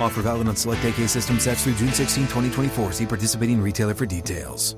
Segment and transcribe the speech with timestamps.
[0.00, 2.92] Offer valid on select AK system sets through June 16, 2024.
[2.92, 4.76] See participating retailer for details.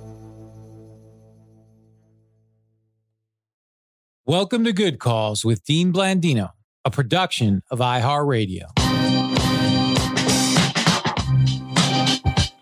[4.27, 6.51] Welcome to Good Calls with Dean Blandino,
[6.85, 8.63] a production of iHeartRadio.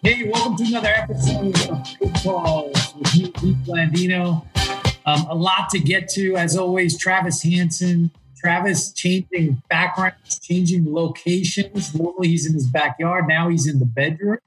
[0.03, 4.47] Hey, welcome to another episode of Good Calls with me, Dean Blandino.
[5.05, 6.97] Um, a lot to get to, as always.
[6.97, 11.94] Travis Hanson, Travis changing backgrounds, changing locations.
[11.94, 13.27] Normally he's in his backyard.
[13.28, 14.39] Now he's in the bedroom.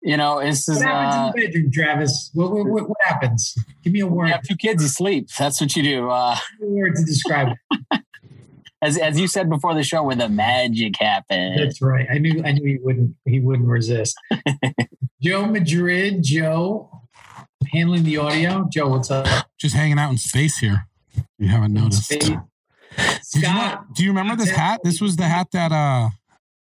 [0.00, 2.30] You know, this is What happens uh, in the bedroom, Travis?
[2.32, 3.54] What, what, what, what happens?
[3.82, 4.26] Give me a word.
[4.26, 5.28] you have two kids, you sleep.
[5.38, 6.10] That's what you do.
[6.10, 8.00] Uh, Give me a word to describe it.
[8.82, 11.58] as as you said before the show, where the magic happens.
[11.58, 12.06] That's right.
[12.10, 14.16] I knew I knew he wouldn't he wouldn't resist.
[15.22, 16.90] Joe Madrid, Joe
[17.72, 18.68] handling the audio.
[18.70, 19.26] Joe, what's up?
[19.58, 20.86] just hanging out in space here.
[21.38, 22.30] You haven't noticed.
[22.96, 23.42] Spade.
[23.42, 24.80] Did you know- do you remember this hat?
[24.84, 26.10] This was the hat that uh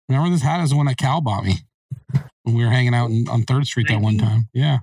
[0.08, 1.58] remember this hat is the one that Cal bought me
[2.42, 4.48] when we were hanging out in, on Third Street that one time.
[4.52, 4.78] Yeah.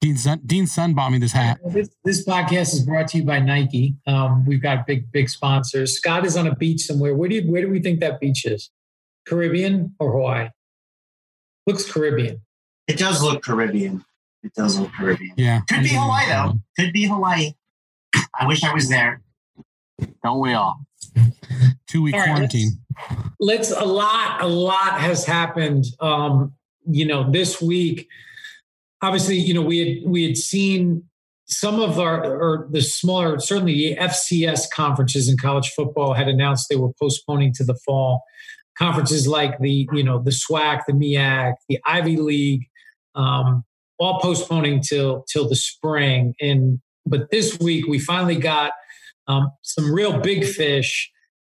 [0.00, 1.58] Dean's son, Dean's son bought me this hat.
[1.66, 3.96] This, this podcast is brought to you by Nike.
[4.06, 5.96] Um, we've got big, big sponsors.
[5.96, 7.14] Scott is on a beach somewhere.
[7.16, 8.70] Where do you, where do we think that beach is?
[9.26, 10.50] Caribbean or Hawaii?
[11.66, 12.42] Looks Caribbean.
[12.86, 14.04] It does look Caribbean.
[14.44, 15.34] It does look Caribbean.
[15.36, 15.62] Yeah.
[15.68, 16.60] Could be Hawaii though.
[16.78, 17.52] Could be Hawaii.
[18.38, 19.20] I wish I was there.
[20.22, 20.80] Don't we all?
[21.86, 22.78] Two week right, quarantine.
[23.40, 26.52] let's a lot a lot has happened um
[26.86, 28.08] you know this week
[29.02, 31.02] obviously you know we had we had seen
[31.46, 36.66] some of our or the smaller certainly the fcs conferences in college football had announced
[36.68, 38.22] they were postponing to the fall
[38.76, 42.66] conferences like the you know the swac the miac the ivy league
[43.14, 43.64] um
[43.98, 48.72] all postponing till till the spring and but this week we finally got
[49.28, 51.10] um, some real big fish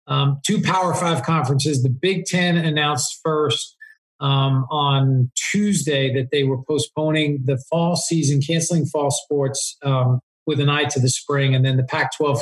[0.09, 1.83] um, two Power Five conferences.
[1.83, 3.77] The Big Ten announced first
[4.21, 10.61] um, on Tuesday that they were postponing the fall season, canceling fall sports um, with
[10.61, 12.41] an eye to the spring, and then the Pac 12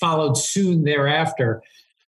[0.00, 1.62] followed soon thereafter,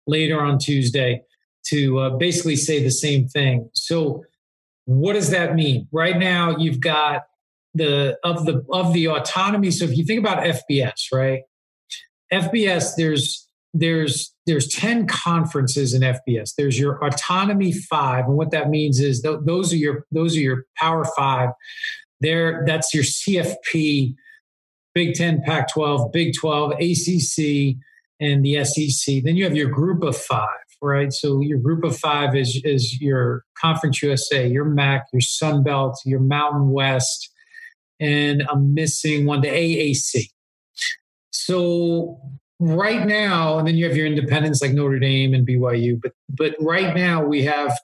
[0.08, 1.22] later on Tuesday,
[1.68, 3.70] to uh, basically say the same thing.
[3.74, 4.24] So,
[4.86, 5.88] what does that mean?
[5.92, 7.24] Right now, you've got
[7.74, 9.72] the of the of the autonomy.
[9.72, 11.42] So, if you think about FBS, right?
[12.32, 16.52] FBS, there's there's there's 10 conferences in FBS.
[16.58, 18.26] There's your autonomy five.
[18.26, 21.50] And what that means is th- those are your those are your power five.
[22.22, 24.16] There, that's your CFP,
[24.94, 27.76] Big 10, Pac 12, Big 12, ACC,
[28.22, 29.24] and the SEC.
[29.24, 30.48] Then you have your group of five,
[30.82, 31.12] right?
[31.12, 36.00] So your group of five is is your Conference USA, your MAC, your Sun Belt,
[36.06, 37.30] your Mountain West,
[38.00, 40.30] and I'm missing one, the AAC.
[41.44, 42.20] So
[42.60, 46.56] right now, and then you have your independents like Notre Dame and BYU, but but
[46.60, 47.78] right now we have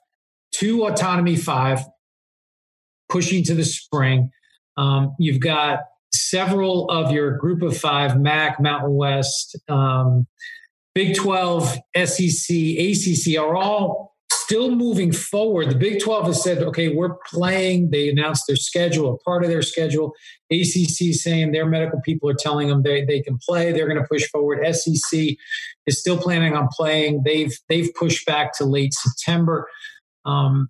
[0.52, 1.80] two autonomy five
[3.08, 4.30] pushing to the spring.
[4.76, 5.80] Um, you've got
[6.14, 10.26] several of your group of five, MAC, Mountain West, um,
[10.94, 14.11] Big 12, SEC, ACC are all
[14.42, 15.70] still moving forward.
[15.70, 17.90] The Big 12 has said, okay, we're playing.
[17.90, 20.12] They announced their schedule, a part of their schedule.
[20.50, 23.72] ACC saying their medical people are telling them they, they can play.
[23.72, 24.64] They're going to push forward.
[24.74, 25.36] SEC
[25.86, 27.22] is still planning on playing.
[27.24, 29.68] They've they've pushed back to late September.
[30.24, 30.68] Um,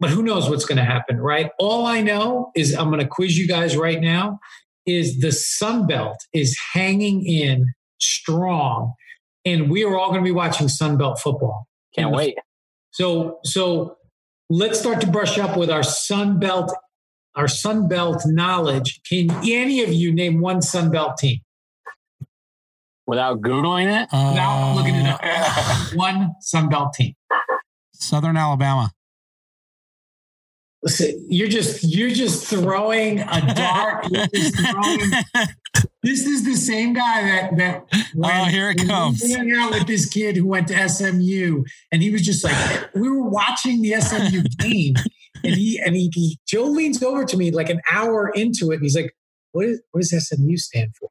[0.00, 1.50] but who knows what's going to happen, right?
[1.58, 4.40] All I know is I'm going to quiz you guys right now
[4.84, 8.94] is the Sun Belt is hanging in strong,
[9.44, 11.68] and we are all going to be watching Sun Belt football.
[11.94, 12.36] Can't wait.
[12.92, 13.96] So, so
[14.50, 16.72] let's start to brush up with our Sun Belt,
[17.34, 19.00] our Sun Belt knowledge.
[19.08, 21.38] Can any of you name one Sun Belt team
[23.06, 24.08] Without Googling it?
[24.12, 25.20] without Uh, looking it up?
[25.94, 27.14] one Sun Belt team.
[27.94, 28.92] Southern Alabama.
[30.82, 34.04] Listen, you're just you're just throwing a dart.
[34.06, 35.12] Throwing-
[36.02, 37.84] this is the same guy that that
[38.22, 39.34] Oh, here it comes.
[39.34, 43.08] hung out with this kid who went to SMU, and he was just like, we
[43.08, 44.94] were watching the SMU game,
[45.44, 48.76] and he and he, he Joe leans over to me like an hour into it,
[48.76, 49.14] and he's like,
[49.52, 51.08] "What is what does SMU stand for?"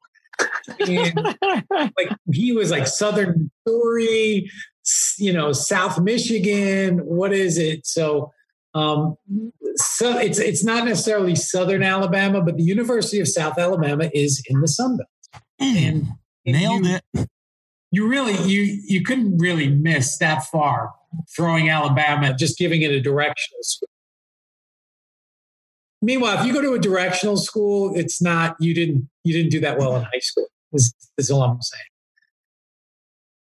[0.80, 1.36] And
[1.96, 4.50] like he was like Southern Missouri,
[5.18, 6.98] you know, South Michigan.
[6.98, 7.86] What is it?
[7.86, 8.32] So,
[8.74, 9.16] um,
[9.76, 14.60] so it's it's not necessarily Southern Alabama, but the University of South Alabama is in
[14.60, 15.42] the Sun Belt.
[15.58, 16.08] And,
[16.46, 17.28] and Nailed you, it.
[17.90, 20.90] You really you you couldn't really miss that far
[21.36, 23.88] throwing Alabama, just giving it a directional school.
[26.00, 29.60] Meanwhile, if you go to a directional school, it's not you didn't you didn't do
[29.60, 30.46] that well in high school.
[30.72, 31.82] Is, is all I'm saying.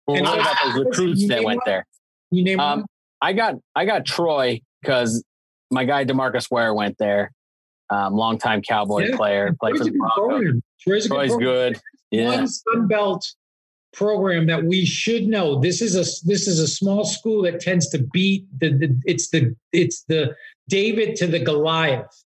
[0.06, 1.64] Well, And what about those recruits that went one?
[1.66, 1.88] there?
[2.32, 2.88] You name Um, one?
[3.22, 5.24] I got I got Troy because
[5.74, 7.32] my guy DeMarcus Ware went there.
[7.90, 9.18] Um, longtime Cowboy Yeah.
[9.18, 10.16] player, played for Troy's a the good Broncos.
[10.16, 10.64] program.
[10.82, 11.80] Troy's good Troy's good.
[12.12, 12.26] Yeah.
[12.30, 13.26] One Sun Belt
[13.94, 15.60] program that we should know.
[15.60, 19.30] This is a this is a small school that tends to beat the, the it's
[19.30, 20.36] the it's the
[20.70, 22.24] David to the Goliath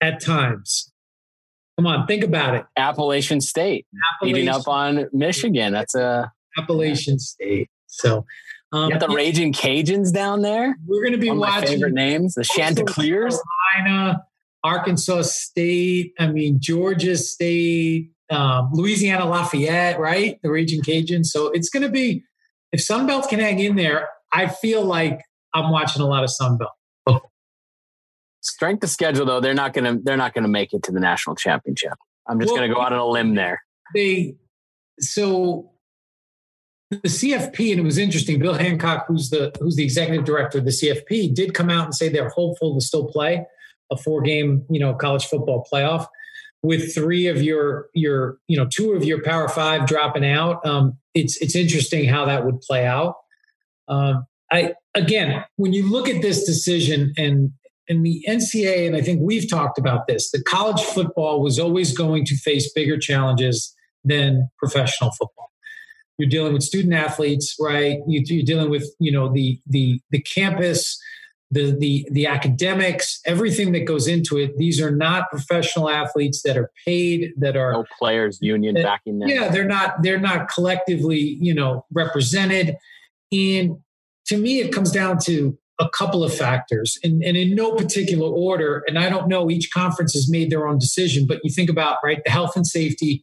[0.00, 0.90] at times.
[1.78, 2.64] Come on, think about it.
[2.76, 3.86] Appalachian State
[4.22, 5.72] beating up on Michigan.
[5.72, 7.70] That's a Appalachian State.
[7.86, 8.24] So
[8.72, 10.76] um, got the Raging Cajuns down there.
[10.86, 13.40] we're going to be One watching favorite names, the Chanticleers.
[13.76, 14.24] Carolina,
[14.62, 16.12] Arkansas State.
[16.18, 20.38] I mean Georgia State, um, Louisiana Lafayette, right?
[20.42, 21.26] The Raging Cajuns.
[21.26, 22.22] So it's going to be
[22.72, 24.08] if Sunbelt can hang in there.
[24.32, 25.20] I feel like
[25.54, 26.68] I'm watching a lot of Sunbelt.
[28.42, 31.36] Strength of schedule, though, they're not gonna they're not gonna make it to the national
[31.36, 31.92] championship.
[32.26, 33.62] I'm just Well, gonna go out on a limb there.
[33.94, 34.36] They
[34.98, 35.72] so
[36.90, 38.40] the CFP, and it was interesting.
[38.40, 41.94] Bill Hancock, who's the who's the executive director of the CFP, did come out and
[41.94, 43.44] say they're hopeful to still play
[43.92, 46.06] a four game, you know, college football playoff
[46.62, 50.64] with three of your your you know two of your Power Five dropping out.
[50.66, 53.14] Um, it's it's interesting how that would play out.
[53.88, 57.52] Um, I again, when you look at this decision and
[57.88, 61.96] and the NCAA, and I think we've talked about this, that college football was always
[61.96, 65.49] going to face bigger challenges than professional football.
[66.20, 67.98] You're dealing with student athletes, right?
[68.06, 71.00] You, you're dealing with you know the the the campus,
[71.50, 74.56] the the the academics, everything that goes into it.
[74.58, 79.18] These are not professional athletes that are paid, that are No players union Uh, backing
[79.18, 79.28] them.
[79.28, 82.76] yeah they're not they're not collectively you know represented
[83.32, 83.76] and
[84.26, 88.28] to me it comes down to a couple of factors and, and in no particular
[88.28, 91.70] order and i don't know each conference has made their own decision but you think
[91.70, 93.22] about right the health and safety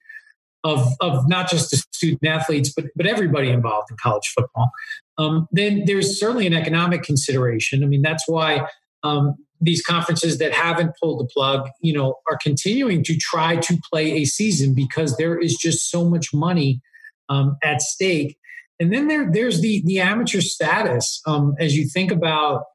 [0.68, 4.70] of of not just the student athletes but but everybody involved in college football
[5.18, 8.68] um, then there's certainly an economic consideration i mean that's why
[9.04, 13.78] um, these conferences that haven't pulled the plug, you know, are continuing to try to
[13.92, 16.82] play a season because there is just so much money
[17.30, 18.38] um, at stake.
[18.80, 21.22] And then there, there's the the amateur status.
[21.26, 22.66] Um, as you think about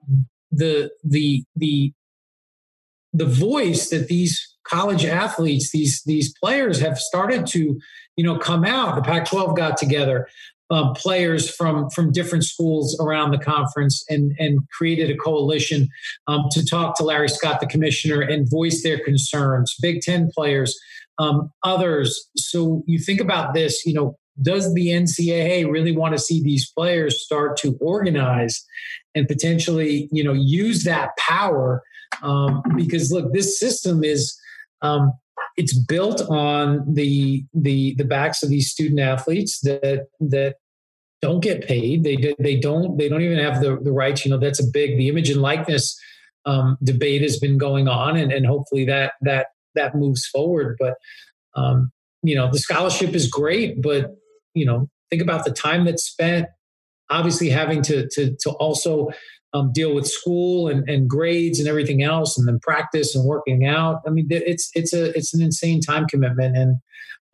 [0.50, 1.92] the the the
[3.12, 7.80] the voice that these college athletes, these these players have started to,
[8.16, 8.96] you know, come out.
[8.96, 10.28] The Pac-12 got together
[10.72, 15.88] um, players from from different schools around the conference and and created a coalition
[16.26, 19.74] um, to talk to Larry Scott, the commissioner, and voice their concerns.
[19.82, 20.78] Big Ten players,
[21.18, 22.28] um, others.
[22.36, 24.16] So you think about this, you know.
[24.40, 28.64] Does the NCAA really want to see these players start to organize
[29.14, 31.82] and potentially, you know, use that power?
[32.22, 34.34] Um, because look, this system is
[34.82, 35.12] um,
[35.56, 40.56] it's built on the the the backs of these student athletes that that
[41.20, 42.04] don't get paid.
[42.04, 44.24] They they don't they don't even have the the rights.
[44.24, 45.98] You know, that's a big the image and likeness
[46.44, 50.76] um, debate has been going on, and and hopefully that that that moves forward.
[50.78, 50.94] But
[51.54, 54.16] um, you know, the scholarship is great, but
[54.54, 56.46] you know, think about the time that's spent.
[57.10, 59.10] Obviously, having to to to also
[59.54, 63.66] um, deal with school and, and grades and everything else, and then practice and working
[63.66, 64.00] out.
[64.06, 66.76] I mean, it's it's a it's an insane time commitment, and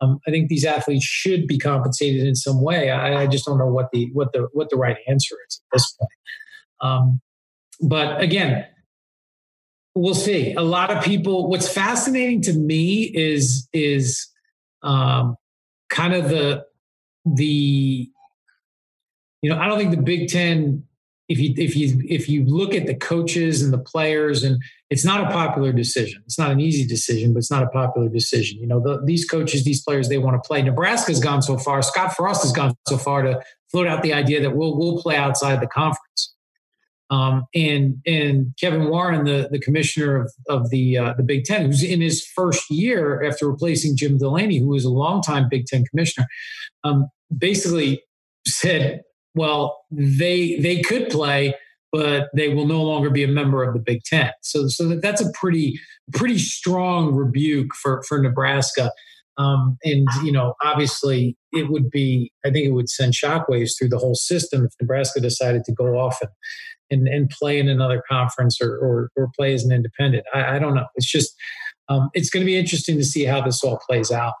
[0.01, 2.91] um, I think these athletes should be compensated in some way.
[2.91, 5.77] I, I just don't know what the what the what the right answer is at
[5.77, 6.11] this point.
[6.81, 7.21] Um,
[7.81, 8.65] but again,
[9.95, 10.53] we'll see.
[10.53, 11.49] A lot of people.
[11.49, 14.27] What's fascinating to me is is
[14.83, 15.35] um,
[15.89, 16.65] kind of the
[17.25, 18.09] the
[19.41, 20.83] you know I don't think the Big Ten
[21.29, 25.05] if you if you if you look at the coaches and the players and it's
[25.05, 26.23] not a popular decision.
[26.25, 28.59] It's not an easy decision but it's not a popular decision.
[28.59, 30.61] You know the, these coaches these players they want to play.
[30.61, 33.39] Nebraska's gone so far scott frost has gone so far to
[33.71, 36.33] float out the idea that we'll we'll play outside the conference.
[37.11, 41.65] Um, and and Kevin Warren, the, the commissioner of, of the uh, the Big Ten,
[41.65, 45.85] who's in his first year after replacing Jim Delany, who was a longtime Big Ten
[45.85, 46.27] commissioner,
[46.83, 48.03] um, basically
[48.47, 49.01] said
[49.35, 51.55] well, they they could play,
[51.91, 54.31] but they will no longer be a member of the Big Ten.
[54.41, 55.79] So so that's a pretty
[56.13, 58.91] pretty strong rebuke for for Nebraska.
[59.37, 62.31] Um, and you know, obviously, it would be.
[62.45, 65.97] I think it would send shockwaves through the whole system if Nebraska decided to go
[65.97, 66.29] off and
[66.91, 70.25] and, and play in another conference or, or, or play as an independent.
[70.33, 70.87] I, I don't know.
[70.95, 71.35] It's just
[71.87, 74.33] um, it's going to be interesting to see how this all plays out.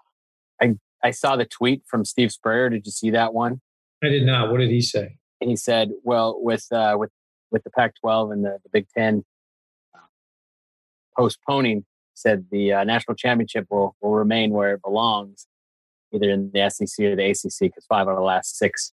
[0.61, 2.69] I I saw the tweet from Steve Spurrier.
[2.69, 3.61] Did you see that one?
[4.03, 4.51] I did not.
[4.51, 5.17] What did he say?
[5.39, 7.11] He said, "Well, with uh, with
[7.51, 9.23] with the Pac-12 and the, the Big Ten
[9.95, 9.99] uh,
[11.17, 15.47] postponing, said the uh, national championship will will remain where it belongs,
[16.13, 18.93] either in the SEC or the ACC, because five out of the last six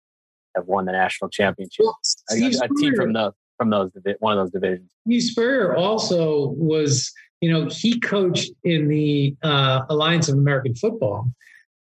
[0.55, 1.85] have won the national championship.
[1.85, 1.97] Well,
[2.31, 4.91] a, a, team from the from those one of those divisions.
[5.07, 11.29] Steve Spurrier also was, you know, he coached in the uh, Alliance of American Football,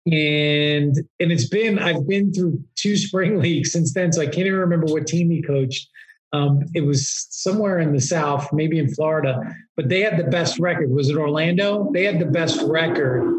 [0.05, 4.47] and and it's been I've been through two spring leagues since then, so I can't
[4.47, 5.87] even remember what team he coached.
[6.31, 9.41] Um, it was somewhere in the South, maybe in Florida,
[9.75, 10.91] but they had the best record.
[10.91, 11.89] Was it Orlando?
[11.91, 13.35] They had the best record.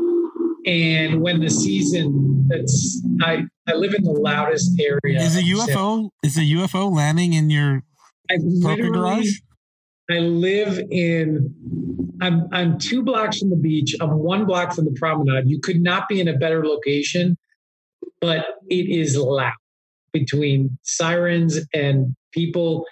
[0.66, 5.20] And when the season that's I I live in the loudest area.
[5.20, 7.84] Is a UFO is a UFO landing in your
[8.62, 9.38] parking garage?
[10.12, 11.54] I live in
[12.20, 13.94] I'm I'm two blocks from the beach.
[14.00, 15.48] I'm one block from the promenade.
[15.48, 17.36] You could not be in a better location,
[18.20, 19.52] but it is loud
[20.12, 22.84] between sirens and people.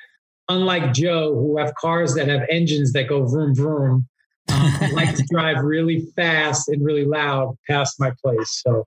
[0.51, 4.09] Unlike Joe, who have cars that have engines that go vroom vroom,
[4.51, 8.63] um, like to drive really fast and really loud past my place.
[8.67, 8.87] So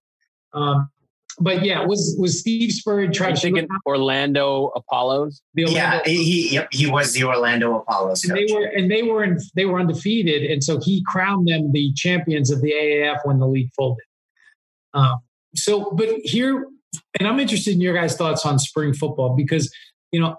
[0.53, 0.89] um,
[1.39, 5.41] but yeah, was was Steve Spurrier trying to thinking Orlando Apollos?
[5.57, 8.23] Orlando yeah, he yep, he was the Orlando Apollos.
[8.25, 11.71] And they were and they were in, they were undefeated, and so he crowned them
[11.71, 14.03] the champions of the AAF when the league folded.
[14.93, 15.19] Um,
[15.55, 16.65] so, but here,
[17.19, 19.73] and I'm interested in your guys' thoughts on spring football because
[20.11, 20.37] you know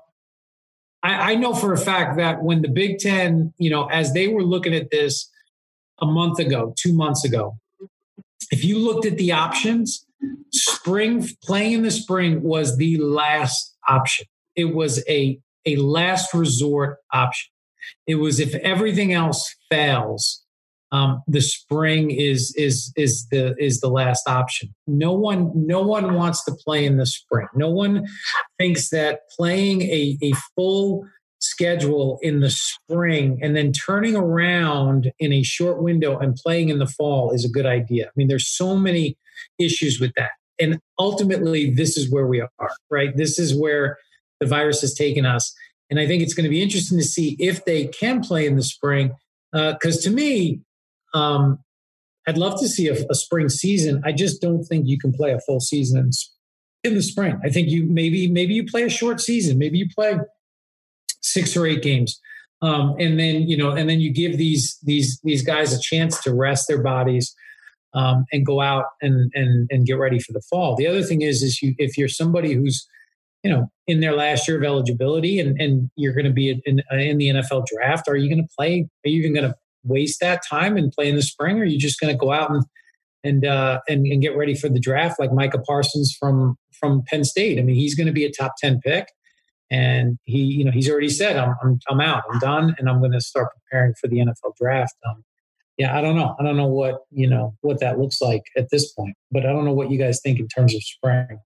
[1.02, 4.28] I, I know for a fact that when the Big Ten, you know, as they
[4.28, 5.30] were looking at this
[6.00, 7.56] a month ago, two months ago,
[8.50, 10.06] if you looked at the options
[10.52, 14.26] spring playing in the spring was the last option.
[14.56, 17.50] It was a a last resort option.
[18.06, 20.44] It was if everything else fails,
[20.92, 24.74] um, the spring is is is the is the last option.
[24.86, 27.48] No one no one wants to play in the spring.
[27.54, 28.06] No one
[28.58, 31.06] thinks that playing a, a full
[31.40, 36.78] schedule in the spring and then turning around in a short window and playing in
[36.78, 38.06] the fall is a good idea.
[38.06, 39.16] I mean, there's so many
[39.58, 40.30] issues with that.
[40.60, 43.16] And ultimately, this is where we are, right?
[43.16, 43.98] This is where
[44.40, 45.54] the virus has taken us.
[45.90, 48.56] And I think it's going to be interesting to see if they can play in
[48.56, 49.12] the spring.
[49.52, 50.60] Because uh, to me,
[51.14, 51.58] um,
[52.26, 54.00] I'd love to see a, a, spring season.
[54.04, 56.10] I just don't think you can play a full season
[56.84, 57.38] in, the spring.
[57.44, 59.58] I think you maybe maybe you play a short season.
[59.58, 60.18] Maybe you play
[61.20, 62.20] six or eight games,
[62.62, 66.22] um, and then you know, and then you give these these these guys a chance
[66.22, 67.34] to rest their bodies
[67.94, 70.76] um, and go out and, and and get ready for the fall.
[70.76, 72.86] The other thing is is you if you're somebody who's
[73.42, 76.82] you know in their last year of eligibility and and you're going to be in,
[76.92, 78.88] in the NFL draft, are you going to play?
[79.04, 81.66] Are you even going to waste that time and play in the spring, or are
[81.66, 82.64] you just going to go out and
[83.24, 87.24] and, uh, and and get ready for the draft like Micah Parsons from from Penn
[87.24, 87.58] State?
[87.58, 89.08] I mean, he's going to be a top ten pick.
[89.70, 92.24] And he, you know, he's already said, "I'm, I'm, I'm out.
[92.30, 95.24] I'm done, and I'm going to start preparing for the NFL draft." Um,
[95.82, 96.36] yeah, I don't know.
[96.38, 99.52] I don't know what you know what that looks like at this point, but I
[99.52, 101.40] don't know what you guys think in terms of spring.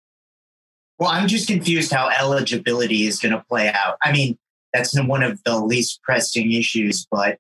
[0.98, 3.96] Well, I'm just confused how eligibility is going to play out.
[4.04, 4.36] I mean,
[4.74, 7.38] that's one of the least pressing issues, but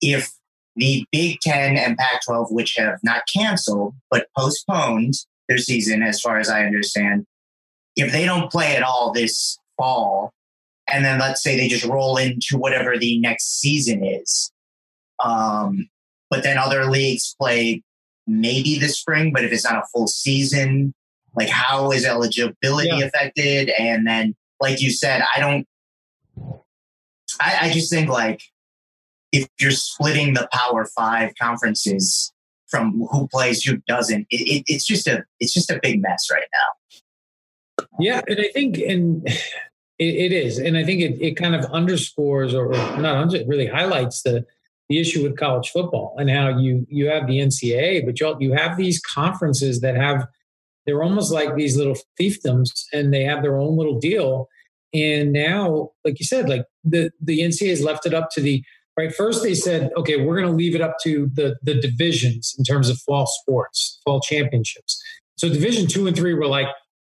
[0.00, 0.30] if
[0.74, 5.12] the Big Ten and Pac 12, which have not canceled but postponed
[5.50, 7.26] their season, as far as I understand,
[7.94, 10.32] if they don't play at all this fall,
[10.90, 14.50] and then let's say they just roll into whatever the next season is,
[15.22, 15.90] um,
[16.32, 17.82] but then other leagues play
[18.26, 20.94] maybe this spring, but if it's not a full season,
[21.36, 23.04] like how is eligibility yeah.
[23.04, 23.70] affected?
[23.78, 25.66] And then, like you said, I don't,
[27.38, 28.40] I, I just think like
[29.30, 32.32] if you're splitting the Power Five conferences
[32.66, 36.28] from who plays, who doesn't, it, it, it's just a it's just a big mess
[36.32, 37.86] right now.
[38.00, 39.28] Yeah, and I think and
[39.98, 43.66] it, it is, and I think it, it kind of underscores or not it really
[43.66, 44.46] highlights the
[44.88, 48.52] the issue with college football and how you you have the NCAA, but you you
[48.52, 50.26] have these conferences that have
[50.86, 54.48] they're almost like these little fiefdoms, and they have their own little deal.
[54.94, 58.62] And now, like you said, like the the NCAA has left it up to the
[58.96, 59.14] right.
[59.14, 62.64] First, they said, okay, we're going to leave it up to the the divisions in
[62.64, 65.00] terms of fall sports, fall championships.
[65.36, 66.68] So Division two and three were like,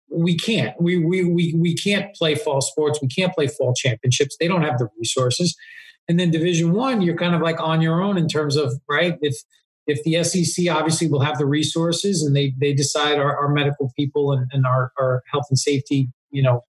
[0.10, 4.38] we can't, we we we we can't play fall sports, we can't play fall championships.
[4.40, 5.56] They don't have the resources.
[6.08, 9.18] And then Division One, you're kind of like on your own in terms of right
[9.22, 9.36] if
[9.86, 13.92] if the SEC obviously will have the resources and they they decide our, our medical
[13.98, 16.62] people and, and our, our health and safety, you know,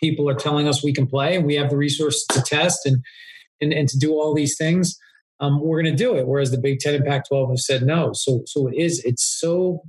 [0.00, 3.02] people are telling us we can play and we have the resources to test and
[3.60, 4.98] and, and to do all these things,
[5.38, 6.26] um, we're going to do it.
[6.26, 8.10] Whereas the Big Ten and Pac-12 have said no.
[8.12, 9.82] So so it is it's so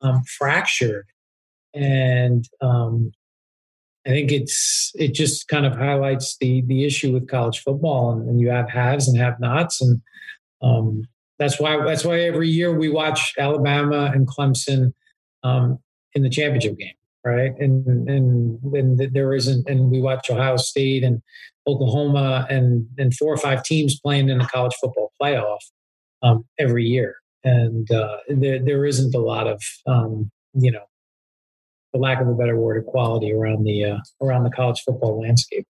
[0.00, 1.06] um, fractured,
[1.74, 3.12] and um,
[4.06, 8.28] I think it's it just kind of highlights the the issue with college football, and,
[8.28, 10.00] and you have haves and have nots, and
[10.60, 11.04] um,
[11.38, 14.92] that's why that's why every year we watch Alabama and Clemson
[15.44, 15.78] um,
[16.14, 16.94] in the championship game,
[17.24, 17.52] right?
[17.58, 21.22] And and and there isn't, and we watch Ohio State and
[21.68, 25.60] Oklahoma and and four or five teams playing in the college football playoff
[26.22, 30.84] um, every year, and uh, there there isn't a lot of um, you know
[31.92, 35.66] for lack of a better word, equality around the uh, around the college football landscape.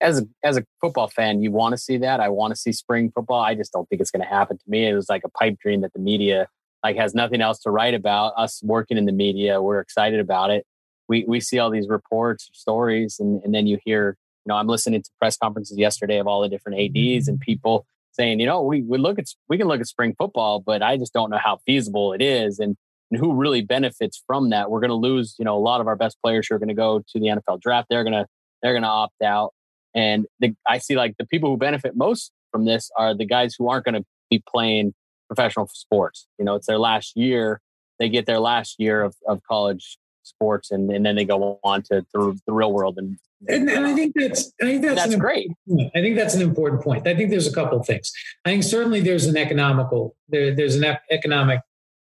[0.00, 2.20] As a as a football fan, you want to see that.
[2.20, 3.40] I want to see spring football.
[3.40, 4.86] I just don't think it's going to happen to me.
[4.86, 6.48] It was like a pipe dream that the media
[6.82, 8.32] like has nothing else to write about.
[8.36, 10.64] Us working in the media, we're excited about it.
[11.08, 14.16] We we see all these reports, stories, and and then you hear.
[14.44, 17.84] You know, I'm listening to press conferences yesterday of all the different ads and people
[18.12, 20.96] saying, you know, we we look at we can look at spring football, but I
[20.96, 22.60] just don't know how feasible it is.
[22.60, 22.76] And
[23.10, 24.70] and who really benefits from that.
[24.70, 26.68] We're going to lose, you know, a lot of our best players who are going
[26.68, 27.88] to go to the NFL draft.
[27.90, 28.26] They're going to
[28.62, 29.52] they're going to opt out,
[29.94, 33.54] and the, I see like the people who benefit most from this are the guys
[33.56, 34.94] who aren't going to be playing
[35.28, 36.26] professional sports.
[36.38, 37.60] You know, it's their last year.
[37.98, 41.82] They get their last year of, of college sports, and, and then they go on
[41.84, 42.98] to, to the real world.
[42.98, 45.50] And, and, and I think that's I think that's, that's great.
[45.70, 47.06] I think that's an important point.
[47.06, 48.10] I think there's a couple of things.
[48.44, 51.60] I think certainly there's an economical there, there's an economic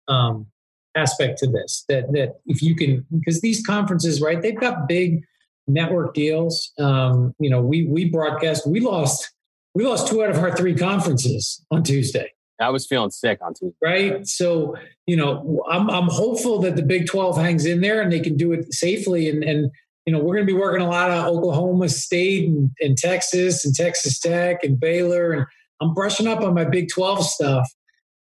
[0.07, 0.47] um,
[0.95, 5.23] aspect to this that that if you can because these conferences right they've got big
[5.67, 6.71] network deals.
[6.79, 9.31] Um, you know we we broadcast we lost
[9.73, 12.31] we lost two out of our three conferences on tuesday.
[12.59, 13.75] I was feeling sick on tuesday.
[13.81, 14.27] Right?
[14.27, 14.75] So
[15.07, 18.37] you know i'm i'm hopeful that the big 12 hangs in there and they can
[18.37, 19.29] do it safely.
[19.29, 19.71] And and
[20.05, 23.65] you know we're going to be working a lot of oklahoma state and, and texas
[23.65, 25.31] and texas tech and baylor.
[25.31, 25.45] And
[25.79, 27.67] i'm brushing up on my big 12 stuff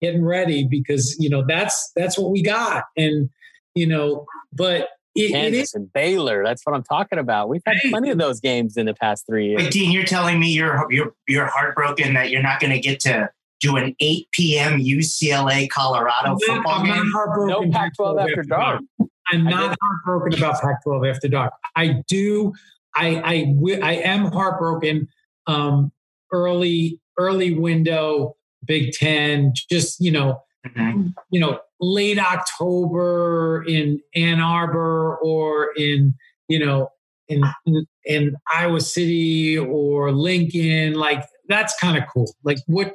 [0.02, 3.30] getting ready because you know that's that's what we got, and
[3.74, 6.42] you know, but it, Kansas it is, and Baylor.
[6.44, 7.48] That's what I'm talking about.
[7.48, 9.62] We've had plenty of those games in the past three years.
[9.62, 13.00] But Dean, you're telling me you're you're you're heartbroken that you're not going to get
[13.00, 14.80] to do an 8 p.m.
[14.80, 16.96] UCLA Colorado football I'm game.
[16.96, 18.80] Not heartbroken no Pac-12 after, after dark.
[18.98, 19.10] dark.
[19.30, 21.52] I'm not heartbroken about Pac-12 after dark.
[21.76, 22.52] I do.
[22.94, 25.08] I I I am heartbroken.
[25.46, 25.92] Um,
[26.32, 31.08] early early window Big Ten, just you know, mm-hmm.
[31.30, 36.14] you know, late October in Ann Arbor or in
[36.48, 36.88] you know
[37.28, 37.42] in
[38.04, 42.34] in Iowa City or Lincoln, like that's kind of cool.
[42.44, 42.94] Like what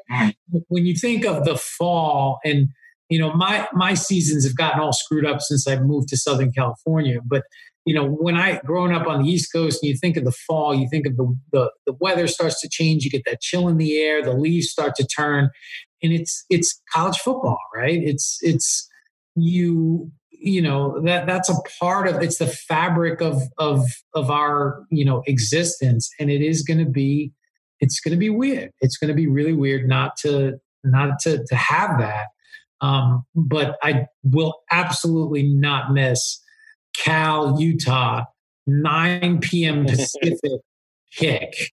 [0.67, 2.69] when you think of the fall and
[3.09, 6.51] you know my my seasons have gotten all screwed up since I moved to Southern
[6.51, 7.43] California, but
[7.87, 10.33] you know, when I growing up on the East Coast and you think of the
[10.33, 13.69] fall, you think of the, the, the weather starts to change, you get that chill
[13.69, 15.49] in the air, the leaves start to turn,
[16.03, 17.97] and it's it's college football, right?
[18.03, 18.89] It's it's
[19.35, 24.83] you you know that that's a part of it's the fabric of of of our
[24.91, 27.31] you know existence, and it is going to be
[27.79, 28.71] it's going to be weird.
[28.81, 32.25] It's going to be really weird not to not to to have that.
[32.81, 36.41] Um, but I will absolutely not miss
[37.03, 38.25] Cal, Utah,
[38.65, 39.85] 9 p.m.
[39.87, 40.61] Pacific
[41.13, 41.71] kick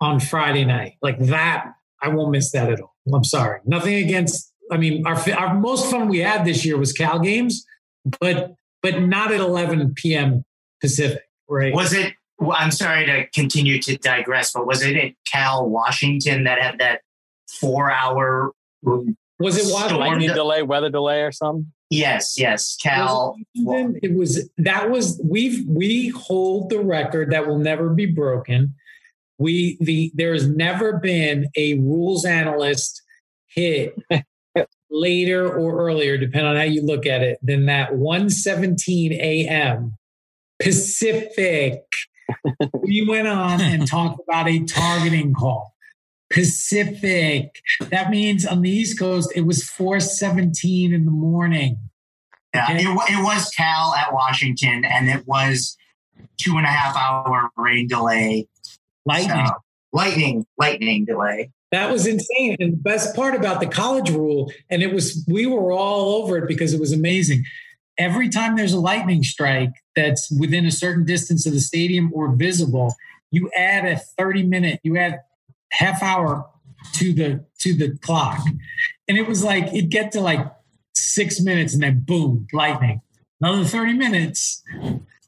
[0.00, 0.94] on Friday night.
[1.02, 1.66] Like that,
[2.02, 2.94] I won't miss that at all.
[3.12, 3.60] I'm sorry.
[3.64, 7.64] Nothing against, I mean, our, our most fun we had this year was Cal games,
[8.20, 10.42] but but not at 11 p.m.
[10.80, 11.74] Pacific, right?
[11.74, 12.14] Was it,
[12.50, 17.02] I'm sorry to continue to digress, but was it at Cal, Washington that had that
[17.60, 20.34] four hour was it Washington?
[20.34, 21.72] delay, weather delay or something?
[21.90, 23.36] Yes, yes, Cal.
[23.54, 28.76] It was that was we've we hold the record that will never be broken.
[29.38, 33.02] We the there has never been a rules analyst
[33.48, 33.96] hit
[34.90, 39.96] later or earlier, depending on how you look at it, than that 117 a.m.
[40.60, 41.82] Pacific.
[42.74, 45.74] we went on and talked about a targeting call.
[46.30, 47.60] Pacific.
[47.90, 51.78] That means on the East Coast, it was 417 in the morning.
[52.54, 52.82] Yeah, Okay.
[52.82, 55.76] it, it was Cal at Washington, and it was
[56.36, 58.48] two and a half hour rain delay.
[59.06, 59.46] Lightning.
[59.46, 59.52] So,
[59.92, 61.50] lightning, lightning delay.
[61.72, 62.56] That was insane.
[62.58, 66.38] And the best part about the college rule, and it was, we were all over
[66.38, 67.44] it because it was amazing.
[67.98, 72.34] Every time there's a lightning strike that's within a certain distance of the stadium or
[72.34, 72.94] visible,
[73.30, 75.20] you add a 30 minute, you add
[75.72, 76.48] half hour
[76.94, 78.38] to the to the clock.
[79.08, 80.40] And it was like it'd get to like
[80.94, 83.00] six minutes and then boom, lightning.
[83.40, 84.62] Another 30 minutes,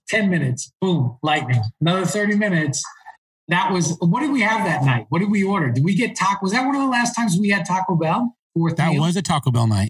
[0.09, 1.63] 10 minutes, boom, lightning.
[1.81, 2.85] Another 30 minutes,
[3.49, 5.07] that was what did we have that night?
[5.09, 5.71] What did we order?
[5.71, 6.41] Did we get taco?
[6.43, 8.37] Was that one of the last times we had Taco Bell?
[8.55, 9.03] Fourth That meal?
[9.03, 9.89] was a Taco Bell night.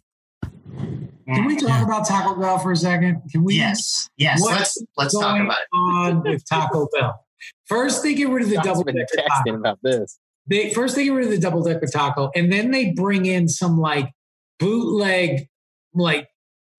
[1.26, 1.84] Can we talk Yeah.
[1.84, 3.22] about Taco Bell for a second?
[3.30, 3.54] Can we?
[3.56, 4.40] Yes, yes.
[4.40, 5.68] What's let's let's talk about it.
[5.76, 7.24] on with Taco Bell?
[7.66, 9.54] First, they get rid of the Scott's double been decker texting taco.
[9.56, 10.18] about this.
[10.46, 13.48] They first they get rid of the double decker taco, and then they bring in
[13.48, 14.10] some like
[14.58, 15.48] bootleg,
[15.94, 16.28] like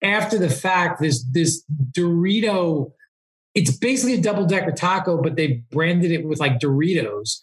[0.02, 2.92] after the fact, this this Dorito.
[3.54, 7.38] It's basically a double decker taco, but they branded it with like Doritos.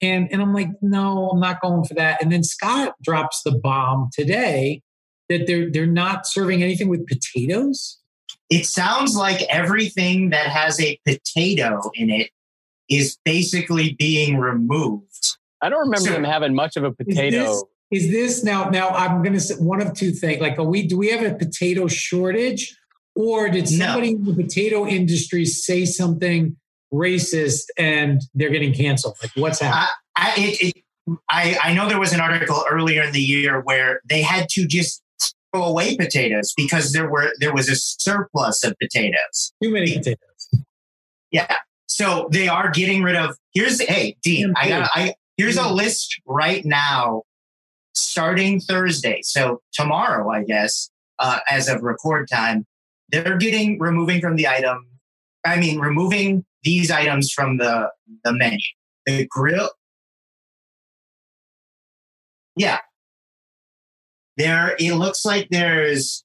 [0.00, 2.22] And and I'm like, no, I'm not going for that.
[2.22, 4.82] And then Scott drops the bomb today
[5.28, 7.98] that they're they're not serving anything with potatoes.
[8.48, 12.30] It sounds like everything that has a potato in it
[12.88, 15.04] is basically being removed.
[15.62, 17.44] I don't remember So- them having much of a potato.
[17.44, 18.68] this- Is this now?
[18.68, 20.40] Now I'm going to say one of two things.
[20.40, 22.76] Like, are we do we have a potato shortage,
[23.14, 23.86] or did No.
[23.86, 26.56] somebody in the potato industry say something
[26.92, 29.16] racist and they're getting canceled?
[29.22, 29.88] Like, what's happening?
[30.16, 30.82] I, it, it,
[31.30, 34.66] I, I know there was an article earlier in the year where they had to
[34.66, 35.00] just
[35.54, 39.52] throw away potatoes because there were there was a surplus of potatoes.
[39.62, 40.64] Too many potatoes.
[41.30, 41.54] Yeah.
[41.86, 46.20] So they are getting rid of here's hey Dean, I got I here's a list
[46.26, 47.22] right now
[47.94, 49.20] starting Thursday.
[49.22, 52.66] So tomorrow, I guess, uh, as of record time,
[53.08, 54.86] they're getting removing from the item.
[55.44, 57.90] I mean, removing these items from the
[58.24, 58.58] the menu.
[59.06, 59.70] The grill.
[62.56, 62.80] Yeah.
[64.36, 66.24] There, it looks like there's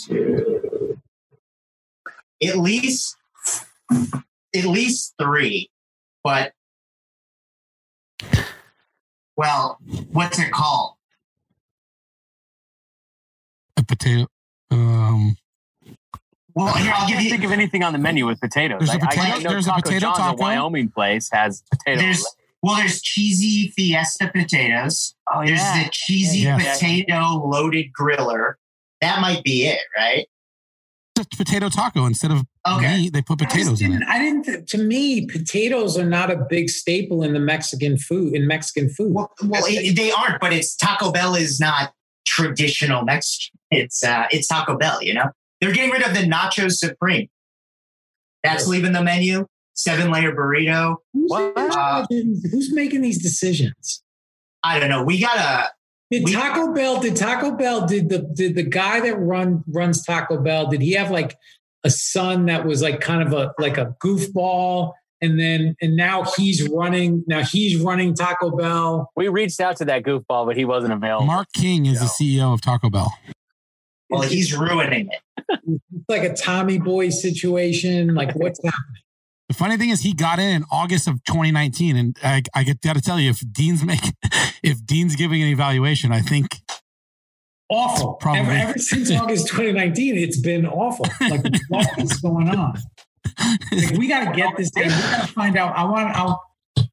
[0.00, 0.98] two,
[2.42, 3.16] at least
[3.90, 5.70] at least three,
[6.24, 6.52] but
[9.36, 9.78] well,
[10.12, 10.94] what's it called?
[13.76, 14.26] A potato.
[14.70, 15.36] Um,
[16.54, 17.30] Well, here I'll I give can't you.
[17.30, 18.78] think of anything on the menu with potatoes.
[18.80, 20.36] There's a I- I potato- know there's a potato John's, taco.
[20.36, 22.02] A Wyoming place has potatoes.
[22.02, 22.26] There's
[22.60, 25.14] well, there's cheesy Fiesta potatoes.
[25.32, 25.84] oh There's yeah.
[25.84, 26.58] the cheesy Yeah.
[26.58, 28.54] potato loaded griller.
[29.00, 30.26] That might be it, right?
[31.16, 32.44] just potato taco instead of
[32.76, 32.96] Okay.
[32.98, 33.12] meat.
[33.12, 34.02] They put I potatoes in it.
[34.06, 34.44] I didn't.
[34.44, 38.34] th- To me, potatoes are not a big staple in the Mexican food.
[38.34, 41.92] In Mexican food, Well, well it, they aren't, but it's Taco Bell is not
[42.26, 43.58] traditional Mexican.
[43.70, 45.02] It's uh, it's Taco Bell.
[45.02, 47.28] You know, they're getting rid of the Nacho Supreme.
[48.44, 48.72] That's Sure.
[48.72, 49.46] leaving the menu.
[49.74, 50.96] Seven layer burrito.
[51.12, 51.52] who's, What?
[51.56, 54.02] Uh, who's making these decisions?
[54.62, 55.04] I don't know.
[55.04, 55.70] We gotta.
[56.10, 57.00] Did We- Taco Bell?
[57.00, 57.86] Did Taco Bell?
[57.86, 60.66] Did the did the guy that run runs Taco Bell?
[60.68, 61.36] Did he have like
[61.84, 66.24] a son that was like kind of a like a goofball, and then and now
[66.36, 67.24] he's running.
[67.26, 69.10] Now he's running Taco Bell.
[69.16, 71.26] we reached out to that goofball, but he wasn't available.
[71.26, 73.12] Mark King is the CEO of Taco Bell.
[74.10, 75.60] Well, he's ruining it.
[75.66, 78.14] It's like a Tommy Boy situation.
[78.14, 79.02] Like what's happening?
[79.48, 82.82] The funny thing is, he got in in August of 2019, and I, I get
[82.82, 84.12] got to tell you, if Dean's making,
[84.62, 86.60] if Dean's giving an evaluation, I think
[87.70, 88.14] Awful.
[88.14, 88.40] Probably.
[88.40, 91.06] Ever, ever since August 2019, it's been awful.
[91.20, 92.78] Like what is going on?
[93.72, 94.70] Like, we got to get this.
[94.70, 94.84] Thing.
[94.88, 95.76] We got to find out.
[95.76, 96.14] I want.
[96.16, 96.42] I'll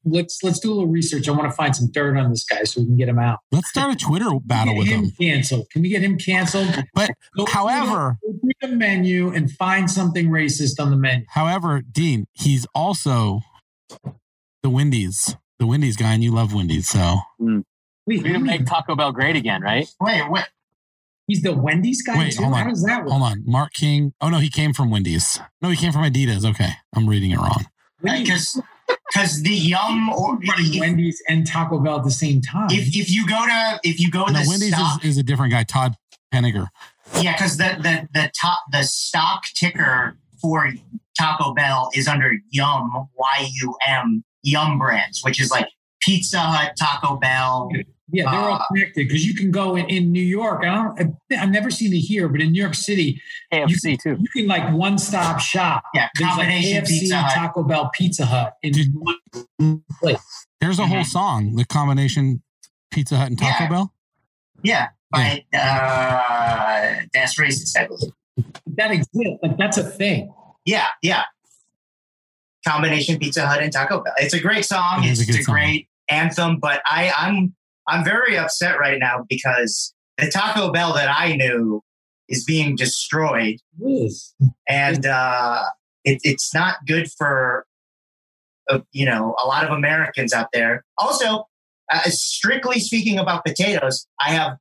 [0.04, 1.28] let's let's do a little research.
[1.28, 3.40] I want to find some dirt on this guy so we can get him out.
[3.52, 5.10] let's start a Twitter battle Get with him him.
[5.20, 5.66] canceled.
[5.70, 6.68] Can we get him canceled?
[6.94, 11.24] But Go however, the- go through the menu and find something racist on the menu.
[11.30, 13.40] however, Dean, he's also
[14.62, 17.60] the Wendy's, the Wendy's guy, and you love Wendy's, so hmm.
[18.06, 19.88] Wait, We're gonna make Taco Bell great again, right?
[20.00, 20.44] Wait, wait.
[21.26, 22.42] He's the Wendy's guy Wait, too.
[22.42, 22.62] hold on.
[22.62, 23.10] How does that work?
[23.10, 23.42] hold on.
[23.46, 24.12] Mark King.
[24.20, 25.40] Oh no, he came from Wendy's.
[25.60, 26.48] No, he came from Adidas.
[26.48, 27.64] Okay, I'm reading it wrong.
[28.02, 28.60] Because
[29.12, 32.68] because the yum or running Wendy's and Taco Bell at the same time.
[32.70, 35.18] if if you go to if you go to No, the Wendy's stock, is, is
[35.18, 35.96] a different guy, Todd
[36.32, 36.68] Penegor.
[37.20, 40.72] yeah, because the the the top the stock ticker for
[41.18, 45.66] Taco Bell is under Yum Y U M Yum Brands, which is like
[46.02, 47.70] Pizza Hut, Taco Bell.
[48.12, 50.62] Yeah, they're all Uh, connected because you can go in, in New York.
[50.64, 50.66] I
[50.98, 51.16] don't.
[51.36, 53.20] I've never seen it here, but in New York City,
[53.52, 54.16] you KFC too.
[54.20, 55.82] you can like one stop shop.
[55.92, 57.34] Yeah, There's like combination KFC, Pizza Hut.
[57.34, 58.94] Taco Bell, Pizza Hut in Dude.
[58.94, 60.46] one place.
[60.60, 61.06] There's a whole Mhm.
[61.06, 62.42] song, the combination
[62.92, 63.68] Pizza Hut and Taco Yeah.
[63.68, 63.92] Bell.
[64.62, 68.12] Yeah, by uh, Das Racist, I believe.
[68.76, 69.38] That exists.
[69.42, 70.32] Like that's a thing.
[70.64, 71.24] Yeah, yeah.
[72.66, 74.14] Combination Pizza Hut and Taco Bell.
[74.18, 75.02] It's a great song.
[75.04, 75.54] It is It's a a, good song.
[75.54, 77.54] great anthem, but I, I'm
[77.88, 81.82] I'm very upset right now because the Taco Bell that I knew
[82.28, 83.58] is being destroyed,
[84.68, 85.62] and uh,
[86.04, 87.66] it, it's not good for
[88.68, 90.84] uh, you know a lot of Americans out there.
[90.98, 91.44] Also,
[91.92, 94.58] uh, strictly speaking about potatoes, I have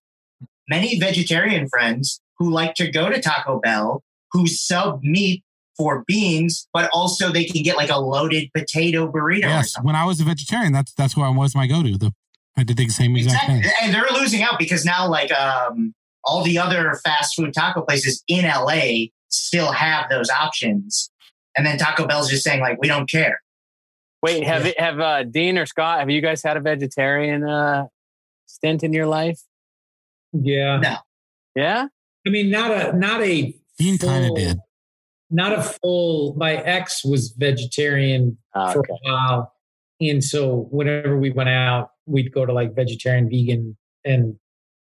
[0.69, 5.43] many vegetarian friends who like to go to Taco Bell who sub meat
[5.77, 10.05] for beans, but also they can get like a loaded potato burrito Yes, when I
[10.05, 11.97] was a vegetarian, that's that's what was my go-to.
[11.97, 12.13] The
[12.57, 13.61] I did the same exact Exactly.
[13.63, 13.71] thing.
[13.83, 18.23] And they're losing out because now like um all the other fast food taco places
[18.27, 21.11] in LA still have those options.
[21.57, 23.39] And then Taco Bell's just saying like we don't care.
[24.21, 25.99] Wait, have it have uh, Dean or Scott?
[25.99, 27.85] Have you guys had a vegetarian uh,
[28.47, 29.39] stint in your life?
[30.33, 30.77] Yeah.
[30.79, 30.95] No.
[31.55, 31.87] Yeah.
[32.25, 34.57] I mean, not a not a Dean kind of did.
[35.29, 36.33] Not a full.
[36.37, 38.93] My ex was vegetarian Ah, for okay.
[38.93, 39.53] a while,
[40.01, 44.35] and so whenever we went out, we'd go to like vegetarian, vegan, and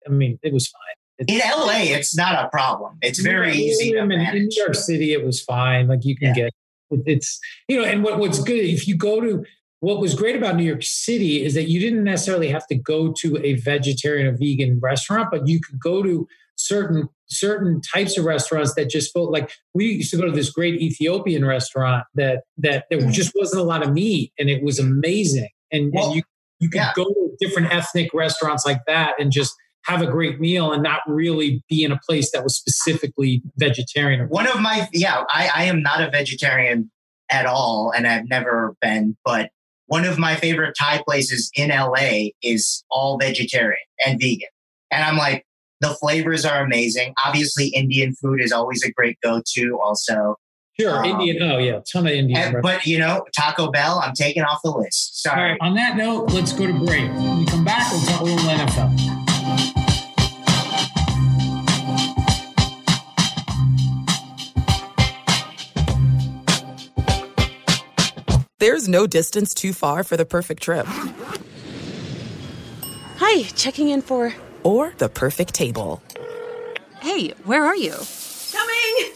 [0.06, 1.26] I mean, it was fine.
[1.28, 2.98] In LA, it's not a problem.
[3.00, 4.34] It's very Yeah, easy to in, in.
[4.34, 5.86] New York City, it was fine.
[5.86, 6.34] Like you can Yeah.
[6.34, 6.46] get
[6.90, 9.44] it- it's you know, and what, what's good if you go to
[9.80, 13.12] what was great about New York City is that you didn't necessarily have to go
[13.12, 18.24] to a vegetarian or vegan restaurant, but you could go to certain certain types of
[18.24, 22.44] restaurants that just felt like we used to go to this great Ethiopian restaurant that
[22.58, 23.12] that there mm.
[23.12, 25.48] just wasn't a lot of meat and it was amazing.
[25.72, 26.22] And, Well, and you
[26.64, 26.92] you could yeah.
[26.96, 31.00] go to different ethnic restaurants like that and just have a great meal and not
[31.06, 34.26] really be in a place that was specifically vegetarian.
[34.28, 36.90] One of my yeah, I, I am not a vegetarian
[37.30, 39.50] at all, and I've never been, but
[39.86, 44.48] one of my favorite Thai places in LA is all vegetarian and vegan.
[44.90, 45.44] And I'm like,
[45.80, 47.12] the flavors are amazing.
[47.26, 50.36] Obviously, Indian food is always a great go-to also.
[50.80, 51.42] Sure, Um, Indian.
[51.52, 52.54] Oh yeah, ton of Indian.
[52.54, 55.22] And- but you know, Taco Bell, I'm taking off the list.
[55.22, 55.50] Sorry.
[55.52, 55.58] right.
[55.60, 57.10] On that note, let's go to break.
[57.12, 59.14] When we come back, we'll talk a little NFL.
[68.58, 70.86] There's no distance too far for the perfect trip
[73.18, 74.34] Hi, checking in for.
[74.64, 76.02] or the perfect table.
[77.00, 77.94] Hey, where are you?
[78.52, 79.12] Coming!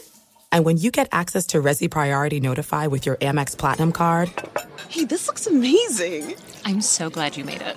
[0.51, 4.31] And when you get access to Resy Priority Notify with your Amex Platinum card
[4.89, 6.35] Hey, this looks amazing!
[6.65, 7.77] I'm so glad you made it.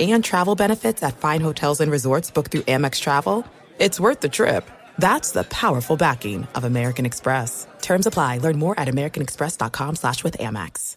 [0.00, 3.44] and travel benefits at fine hotels and resorts booked through Amex Travel,
[3.78, 4.68] it's worth the trip.
[4.98, 7.66] That's the powerful backing of American Express.
[7.80, 8.38] Terms apply.
[8.38, 10.96] Learn more at americanexpress.com slash with Amex.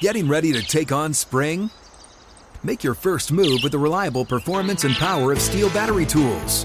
[0.00, 1.70] Getting ready to take on spring?
[2.62, 6.64] Make your first move with the reliable performance and power of STIHL battery tools.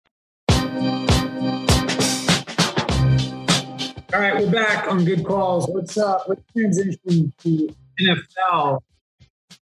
[4.13, 5.69] All right, we're back on good calls.
[5.69, 8.81] Let's uh let's transition to NFL.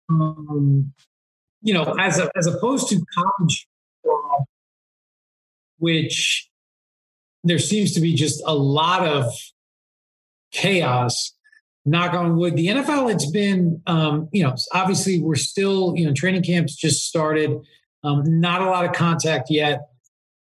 [0.10, 0.93] Um,
[1.62, 3.67] you know, as a, as opposed to college
[4.02, 4.47] football,
[5.78, 6.49] which
[7.43, 9.25] there seems to be just a lot of
[10.52, 11.34] chaos.
[11.86, 12.56] Knock on wood.
[12.56, 17.06] The NFL, it's been, um, you know, obviously we're still, you know, training camps just
[17.06, 17.60] started.
[18.06, 19.82] Um, not a lot of contact yet,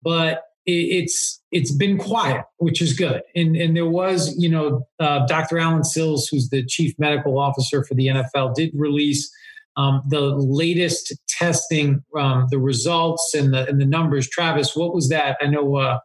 [0.02, 3.22] but it's it's been quiet, which is good.
[3.34, 5.58] And and there was, you know, uh, Dr.
[5.58, 9.30] Allen Sills, who's the chief medical officer for the NFL, did release
[9.76, 14.28] um, the latest testing, um, the results and the and the numbers.
[14.28, 15.38] Travis, what was that?
[15.40, 15.98] I know uh,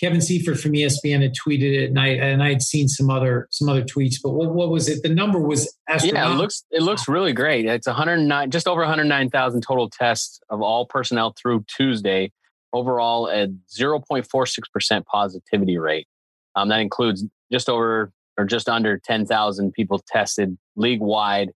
[0.00, 3.46] Kevin Seifert from ESPN had tweeted it, and I and I had seen some other
[3.50, 4.16] some other tweets.
[4.20, 5.04] But what, what was it?
[5.04, 7.66] The number was yeah, it looks it looks really great.
[7.66, 12.32] It's 109, just over 109,000 total tests of all personnel through Tuesday.
[12.72, 16.06] Overall, at 0.46 percent positivity rate.
[16.54, 21.50] Um, that includes just over or just under 10,000 people tested league wide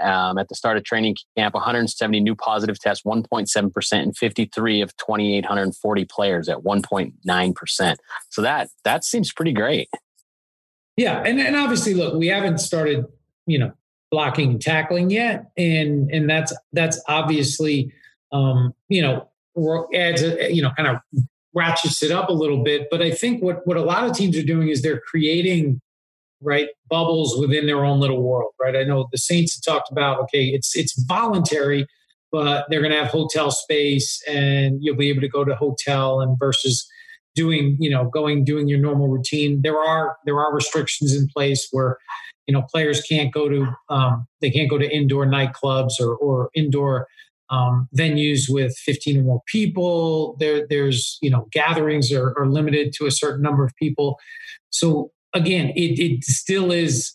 [0.00, 4.96] um, at the start of training camp, 170 new positive tests, 1.7%, and 53 of
[4.96, 7.96] 2,840 players at 1.9%.
[8.30, 9.88] So that that seems pretty great.
[10.96, 13.06] Yeah, and, and obviously, look, we haven't started,
[13.46, 13.72] you know,
[14.10, 17.92] blocking and tackling yet, and and that's that's obviously,
[18.32, 19.28] um, you know,
[19.94, 20.98] adds a, you know, kind of
[21.54, 22.88] ratchets it up a little bit.
[22.90, 25.80] But I think what what a lot of teams are doing is they're creating
[26.44, 30.20] right bubbles within their own little world right i know the saints have talked about
[30.20, 31.86] okay it's it's voluntary
[32.30, 36.20] but they're going to have hotel space and you'll be able to go to hotel
[36.20, 36.86] and versus
[37.34, 41.68] doing you know going doing your normal routine there are there are restrictions in place
[41.70, 41.98] where
[42.46, 46.50] you know players can't go to um, they can't go to indoor nightclubs or or
[46.54, 47.06] indoor
[47.50, 52.92] um, venues with 15 or more people there there's you know gatherings are, are limited
[52.96, 54.18] to a certain number of people
[54.70, 57.12] so again, it, it still is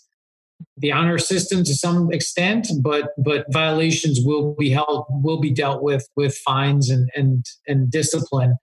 [0.77, 5.81] the honor system to some extent, but but violations will be held will be dealt
[5.81, 8.55] with with fines and and and discipline.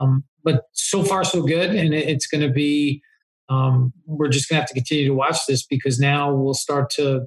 [0.00, 3.00] Um, but so far so good, and it, it's going to be.
[3.50, 6.90] Um, we're just going to have to continue to watch this because now we'll start
[6.90, 7.22] to,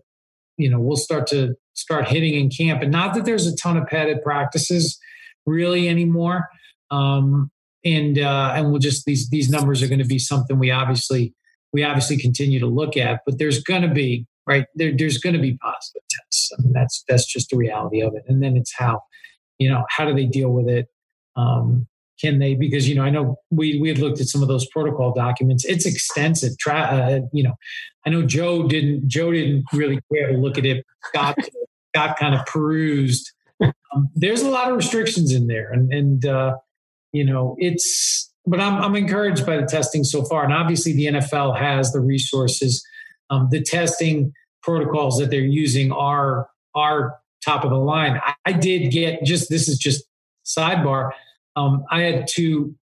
[0.56, 3.78] you know, we'll start to start hitting in camp, and not that there's a ton
[3.78, 5.00] of padded practices
[5.46, 6.48] really anymore.
[6.92, 7.52] Um,
[7.84, 11.34] and uh, and we'll just these these numbers are going to be something we obviously
[11.74, 13.22] we obviously continue to look at.
[13.26, 16.52] But there's going to be right there, there's going to be positive tests.
[16.58, 18.24] I mean, that's that's just the reality of it.
[18.28, 19.02] And then it's how
[19.58, 20.88] you know how do they deal with it?
[21.36, 21.88] Um,
[22.20, 22.54] can they?
[22.54, 25.66] Because you know, I know we we had looked at some of those protocol documents.
[25.66, 26.58] It's extensive.
[26.60, 27.56] Try, uh, you know,
[28.06, 29.08] I know Joe didn't.
[29.08, 30.86] Joe didn't really care to look at it.
[31.94, 33.32] Got kind of perused.
[33.62, 36.56] Um, there's a lot of restrictions in there, and and uh,
[37.12, 40.44] you know, it's but I'm, I'm encouraged by the testing so far.
[40.44, 42.86] And obviously, the NFL has the resources.
[43.30, 48.20] Um, the testing protocols that they're using are are top of the line.
[48.24, 50.04] I, I did get just this is just
[50.46, 51.12] sidebar.
[51.56, 52.76] Um, I had two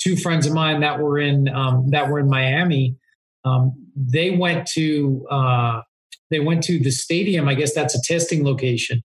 [0.00, 2.96] two friends of mine that were in um, that were in Miami.
[3.44, 5.80] Um, they went to uh,
[6.30, 7.48] they went to the stadium.
[7.48, 9.02] I guess that's a testing location.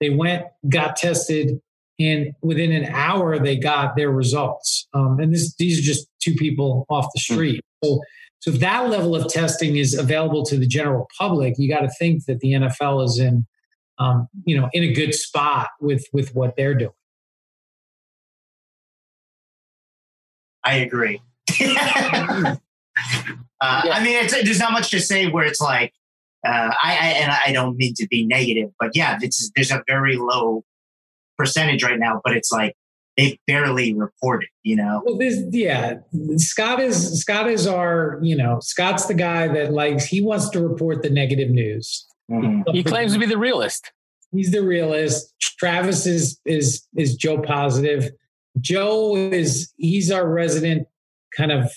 [0.00, 1.60] They went, got tested,
[1.98, 4.88] and within an hour they got their results.
[4.92, 7.34] Um, and this, these are just two people off the hmm.
[7.34, 7.60] street.
[7.82, 8.00] So,
[8.40, 11.90] so if that level of testing is available to the general public, you got to
[11.98, 13.46] think that the NFL is in,
[13.98, 16.92] um, you know, in a good spot with with what they're doing.
[20.64, 21.20] I agree.
[21.60, 22.56] uh,
[23.60, 25.92] I mean, it's, there's not much to say where it's like,
[26.44, 30.16] uh, I, I, and I don't mean to be negative, but yeah, there's a very
[30.16, 30.64] low
[31.36, 32.76] percentage right now, but it's like
[33.16, 35.02] they barely report it, you know?
[35.04, 35.98] Well, this, yeah,
[36.36, 40.66] Scott is, Scott is our, you know, Scott's the guy that likes, he wants to
[40.66, 42.06] report the negative news.
[42.30, 42.72] Mm-hmm.
[42.72, 43.92] He claims to be the realist.
[44.32, 45.32] He's the realist.
[45.40, 48.10] Travis is, is, is Joe positive.
[48.60, 50.88] Joe is, he's our resident
[51.36, 51.70] kind of,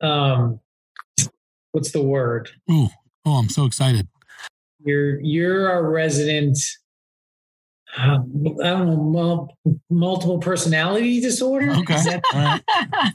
[0.00, 0.58] um,
[1.70, 2.50] what's the word?
[2.70, 2.88] Ooh,
[3.24, 4.08] oh, I'm so excited.
[4.84, 6.58] You're, you're our resident,
[7.96, 8.18] uh,
[8.62, 9.48] I don't know,
[9.90, 11.70] multiple personality disorder.
[11.72, 12.02] Okay.
[12.02, 12.22] That,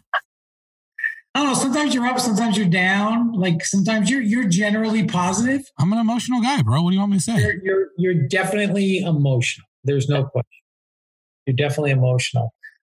[1.37, 1.53] I don't know.
[1.53, 3.31] Sometimes you're up, sometimes you're down.
[3.33, 5.61] Like sometimes you're you're generally positive.
[5.77, 6.81] I'm an emotional guy, bro.
[6.81, 7.39] What do you want me to say?
[7.39, 9.67] You're you're, you're definitely emotional.
[9.83, 10.63] There's no question.
[11.45, 12.55] You're definitely emotional.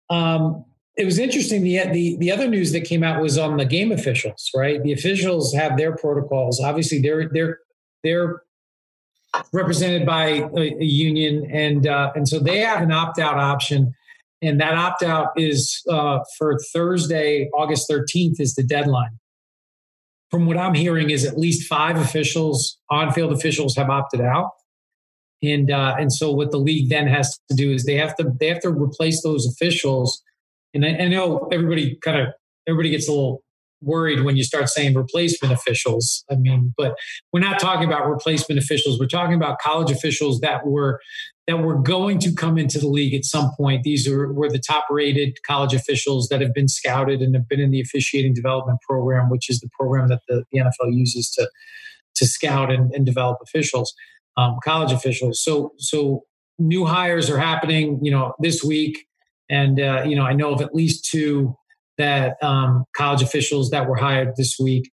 [0.08, 0.64] Um,
[0.98, 1.62] it was interesting.
[1.62, 4.50] The, the the other news that came out was on the game officials.
[4.54, 6.60] Right, the officials have their protocols.
[6.60, 7.60] Obviously, they're they're
[8.02, 8.42] they're
[9.52, 13.94] represented by a, a union, and uh, and so they have an opt out option,
[14.42, 19.18] and that opt out is uh, for Thursday, August thirteenth, is the deadline.
[20.32, 24.50] From what I'm hearing, is at least five officials, on field officials, have opted out,
[25.44, 28.32] and uh, and so what the league then has to do is they have to
[28.40, 30.22] they have to replace those officials.
[30.74, 32.28] And I, I know everybody kind of
[32.66, 33.42] everybody gets a little
[33.80, 36.24] worried when you start saying replacement officials.
[36.30, 36.96] I mean, but
[37.32, 38.98] we're not talking about replacement officials.
[38.98, 41.00] We're talking about college officials that were
[41.46, 43.82] that were going to come into the league at some point.
[43.84, 47.60] These are were the top rated college officials that have been scouted and have been
[47.60, 51.48] in the officiating development program, which is the program that the, the NFL uses to
[52.16, 53.94] to scout and, and develop officials.
[54.36, 55.42] um, college officials.
[55.42, 56.24] So so
[56.58, 59.06] new hires are happening, you know, this week,
[59.50, 61.54] and uh, you know I know of at least two
[61.96, 64.90] that um, college officials that were hired this week,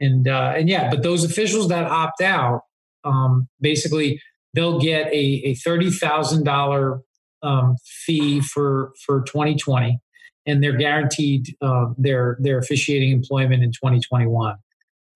[0.00, 2.62] and uh, and yeah, but those officials that opt out,
[3.04, 4.20] um, basically
[4.54, 7.00] they'll get a, a thirty thousand dollar
[7.42, 9.98] um, fee for for 2020,
[10.46, 14.56] and they're guaranteed uh, their their officiating employment in 2021.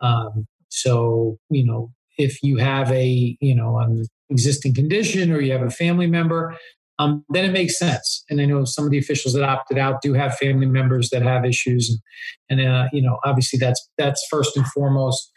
[0.00, 5.52] Um, so you know if you have a you know an existing condition or you
[5.52, 6.56] have a family member
[7.02, 8.24] um, then it makes sense.
[8.30, 11.22] And i know some of the officials that opted out do have family members that
[11.22, 12.00] have issues.
[12.48, 15.30] And, and uh, you know obviously that's that's first and foremost.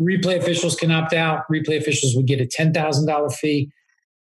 [0.00, 1.44] Replay officials can opt out.
[1.50, 3.70] Replay officials would get a $10000 fee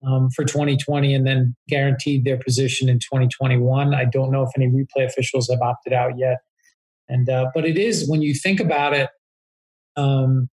[0.04, 4.66] um, for 2020 and then guaranteed their position in 2021 i don't know if any
[4.66, 6.38] replay officials have opted out yet.
[7.08, 9.10] And uh, but it is when you think about it
[9.96, 10.48] um,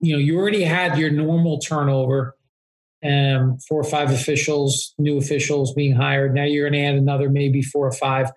[0.00, 2.35] you know, you already had your normal turnover,
[3.06, 6.34] um, four or five officials, new officials being hired.
[6.34, 8.30] Now you're going to add another maybe four or five,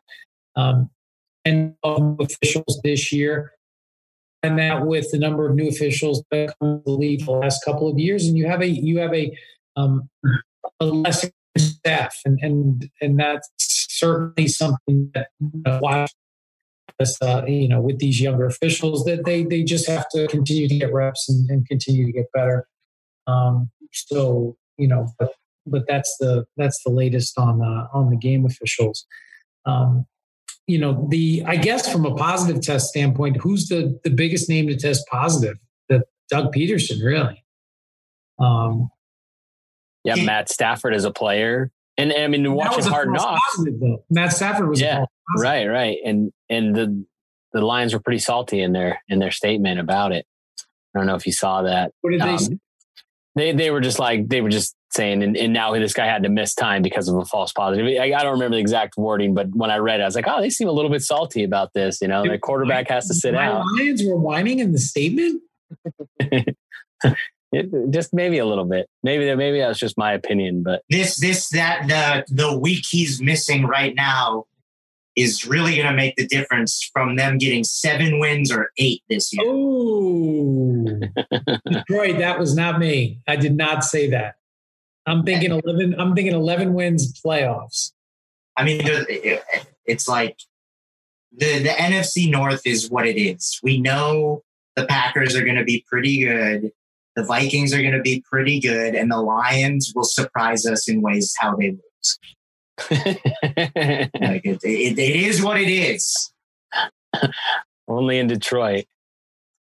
[0.56, 0.90] um,
[1.46, 3.52] and officials this year.
[4.42, 7.90] And that with the number of new officials that come to leave the last couple
[7.90, 9.38] of years, and you have a you have a
[9.76, 10.10] um,
[10.80, 15.28] a less staff, and and and that's certainly something that
[15.66, 16.08] uh,
[17.22, 20.78] uh, you know, with these younger officials that they they just have to continue to
[20.78, 22.68] get reps and, and continue to get better.
[23.28, 25.32] Um, so you know, but
[25.66, 29.06] but that's the that's the latest on uh, on the game officials.
[29.66, 30.06] Um,
[30.68, 34.68] you know, the I guess from a positive test standpoint, who's the the biggest name
[34.68, 35.58] to test positive?
[35.90, 37.44] The Doug Pederson, really.
[38.40, 38.90] Um,
[40.04, 43.60] yeah, Matt Stafford as a player, and, and I mean, watching Hard Knocks,
[44.10, 45.06] Matt Stafford was yeah,
[45.38, 47.06] right, right, and and the
[47.52, 50.26] the Lions were pretty salty in their in their statement about it.
[50.96, 51.92] I don't know if you saw that.
[52.02, 52.58] What did um, they say?
[53.36, 56.24] They they were just like they were just saying, and, and now this guy had
[56.24, 57.86] to miss time because of a false positive.
[57.86, 60.26] I, I, don't remember the exact wording, but when I read it, I was like,
[60.28, 62.02] oh, they seem a little bit salty about this.
[62.02, 63.64] You know, the quarterback has to sit out.
[63.78, 65.42] Lions were whining in the statement.
[67.52, 68.88] It, just maybe a little bit.
[69.02, 73.22] Maybe that maybe that's just my opinion, but this this that the the week he's
[73.22, 74.46] missing right now
[75.20, 79.34] is really going to make the difference from them getting seven wins or eight this
[79.34, 79.46] year.
[79.46, 80.86] Oh,
[81.70, 83.20] Detroit, that was not me.
[83.28, 84.36] I did not say that.
[85.06, 86.00] I'm thinking eleven.
[86.00, 87.92] I'm thinking eleven wins playoffs.
[88.56, 88.82] I mean,
[89.86, 90.38] it's like
[91.36, 93.60] the the NFC North is what it is.
[93.62, 94.44] We know
[94.76, 96.72] the Packers are going to be pretty good.
[97.16, 101.02] The Vikings are going to be pretty good, and the Lions will surprise us in
[101.02, 102.20] ways how they lose.
[102.92, 106.32] Like it, it, it is what it is.
[107.88, 108.86] Only in Detroit.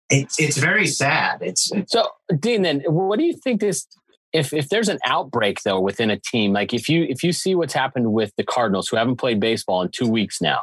[0.09, 1.39] It's it's very sad.
[1.41, 2.07] It's, it's so
[2.39, 2.61] Dean.
[2.61, 3.87] Then, what do you think this?
[4.33, 7.55] If if there's an outbreak though within a team, like if you if you see
[7.55, 10.61] what's happened with the Cardinals, who haven't played baseball in two weeks now,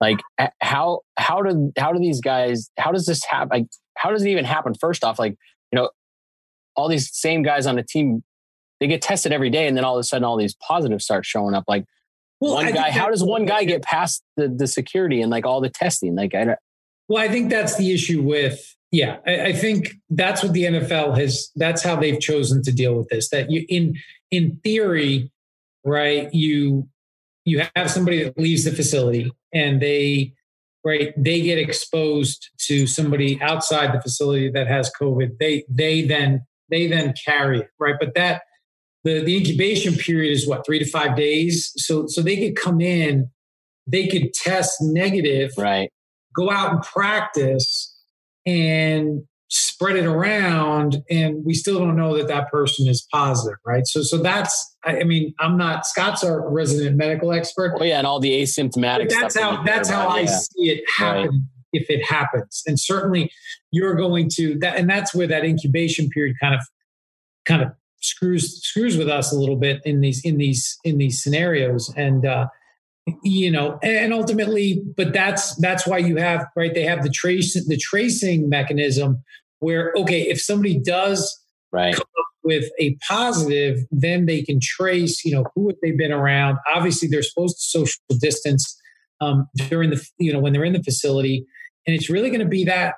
[0.00, 0.18] like
[0.60, 2.70] how how do how do these guys?
[2.78, 3.48] How does this happen?
[3.50, 4.74] Like how does it even happen?
[4.74, 5.36] First off, like
[5.72, 5.90] you know,
[6.76, 8.22] all these same guys on the team
[8.80, 11.26] they get tested every day, and then all of a sudden, all these positives start
[11.26, 11.64] showing up.
[11.68, 11.84] Like
[12.40, 15.44] well, one I guy, how does one guy get past the the security and like
[15.46, 16.14] all the testing?
[16.14, 16.58] Like I don't.
[17.08, 19.18] Well, I think that's the issue with yeah.
[19.26, 21.50] I, I think that's what the NFL has.
[21.56, 23.30] That's how they've chosen to deal with this.
[23.30, 23.94] That you in
[24.30, 25.32] in theory,
[25.84, 26.32] right?
[26.32, 26.88] You
[27.44, 30.32] you have somebody that leaves the facility and they
[30.84, 36.42] right they get exposed to somebody outside the facility that has covid they they then
[36.70, 38.42] they then carry it right but that
[39.04, 41.72] the, the incubation period is what three to five days?
[41.76, 43.30] So so they could come in
[43.88, 45.90] they could test negative right.
[46.36, 47.94] go out and practice
[48.46, 53.86] and spread it around and we still don't know that that person is positive right?
[53.86, 57.76] So so that's i mean i'm not scott's our resident medical expert.
[57.80, 60.26] Oh yeah and all the asymptomatic that's how that's how i yeah.
[60.26, 61.40] see it happen right.
[61.72, 62.62] if it happens.
[62.66, 63.32] And certainly
[63.70, 66.60] you're going to that and that's where that incubation period kind of
[67.46, 71.22] kind of screws screws with us a little bit in these in these in these
[71.22, 71.92] scenarios.
[71.96, 72.48] And uh
[73.22, 77.54] you know and ultimately but that's that's why you have right they have the trace
[77.54, 79.22] the tracing mechanism
[79.60, 81.40] where okay if somebody does
[81.72, 81.98] right.
[82.44, 86.58] with a positive then they can trace you know who have they been around.
[86.74, 88.78] Obviously they're supposed to social distance
[89.20, 91.46] um, during the you know when they're in the facility.
[91.86, 92.94] And it's really going to be that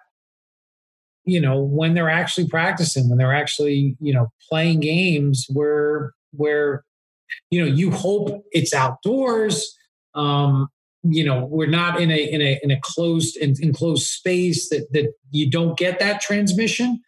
[1.25, 6.85] you know when they're actually practicing when they're actually you know playing games where where
[7.51, 9.77] you know you hope it's outdoors
[10.15, 10.69] um
[11.03, 14.87] you know we're not in a in a in a closed in, enclosed space that
[14.93, 17.01] that you don't get that transmission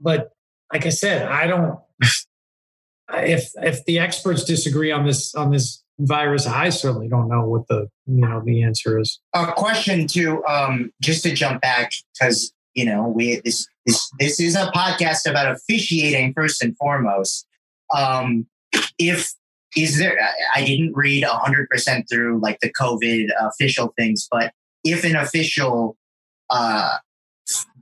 [0.00, 0.30] but
[0.72, 1.78] like I said, I don't.
[3.14, 7.66] if if the experts disagree on this on this virus, I certainly don't know what
[7.68, 9.20] the you know the answer is.
[9.34, 14.38] A question to um, just to jump back because you know we this this this
[14.38, 17.44] is a podcast about officiating first and foremost.
[17.92, 18.46] Um,
[19.00, 19.32] if
[19.76, 20.16] is there,
[20.54, 24.52] I didn't read hundred percent through like the COVID official things, but
[24.84, 25.96] if an official
[26.50, 26.98] uh,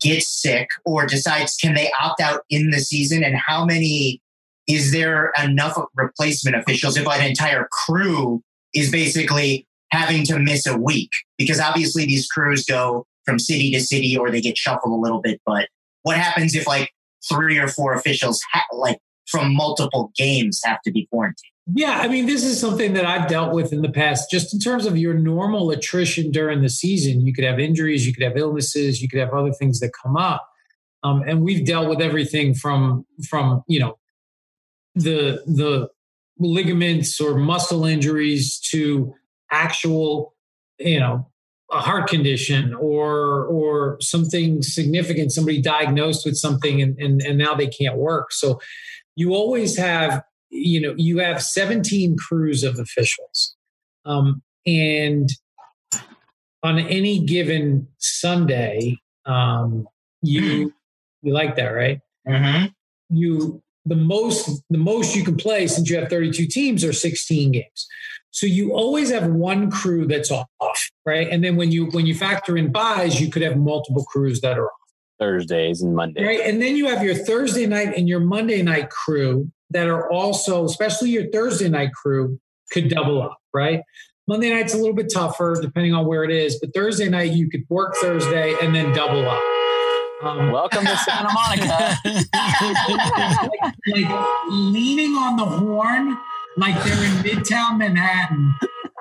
[0.01, 4.23] gets sick or decides can they opt out in the season, and how many
[4.67, 8.43] is there enough replacement officials if an entire crew
[8.75, 11.11] is basically having to miss a week?
[11.37, 15.21] Because obviously these crews go from city to city or they get shuffled a little
[15.21, 15.41] bit.
[15.45, 15.69] But
[16.03, 16.91] what happens if like
[17.29, 18.99] three or four officials, ha- like
[19.29, 21.51] from multiple games, have to be quarantined?
[21.75, 24.31] Yeah, I mean, this is something that I've dealt with in the past.
[24.31, 28.15] Just in terms of your normal attrition during the season, you could have injuries, you
[28.15, 30.49] could have illnesses, you could have other things that come up,
[31.03, 33.99] um, and we've dealt with everything from from you know
[34.95, 35.89] the the
[36.39, 39.13] ligaments or muscle injuries to
[39.51, 40.35] actual
[40.79, 41.29] you know
[41.73, 47.55] a heart condition or or something significant somebody diagnosed with something and, and and now
[47.55, 48.33] they can't work.
[48.33, 48.61] So
[49.17, 53.57] you always have you know you have 17 crews of officials
[54.05, 55.29] um, and
[56.63, 59.87] on any given sunday um,
[60.23, 60.73] you
[61.23, 62.01] you like that right?
[62.29, 62.67] Mm-hmm.
[63.11, 67.53] you the most the most you can play since you have 32 teams are 16
[67.53, 67.87] games
[68.37, 70.47] so you always have one crew that's off
[71.07, 71.27] right?
[71.31, 74.59] And then when you when you factor in buys you could have multiple crews that
[74.59, 74.73] are off.
[75.19, 76.27] Thursdays and mondays.
[76.27, 76.41] Right?
[76.41, 80.67] And then you have your thursday night and your monday night crew that are also
[80.67, 82.39] especially your thursday night crew
[82.73, 83.81] could double up right?
[84.29, 87.49] Monday night's a little bit tougher depending on where it is but thursday night you
[87.49, 89.43] could work thursday and then double up.
[90.23, 91.99] Um, Welcome to Santa Monica.
[92.05, 96.17] like, like, leaning on the horn,
[96.57, 98.55] like they're in Midtown Manhattan,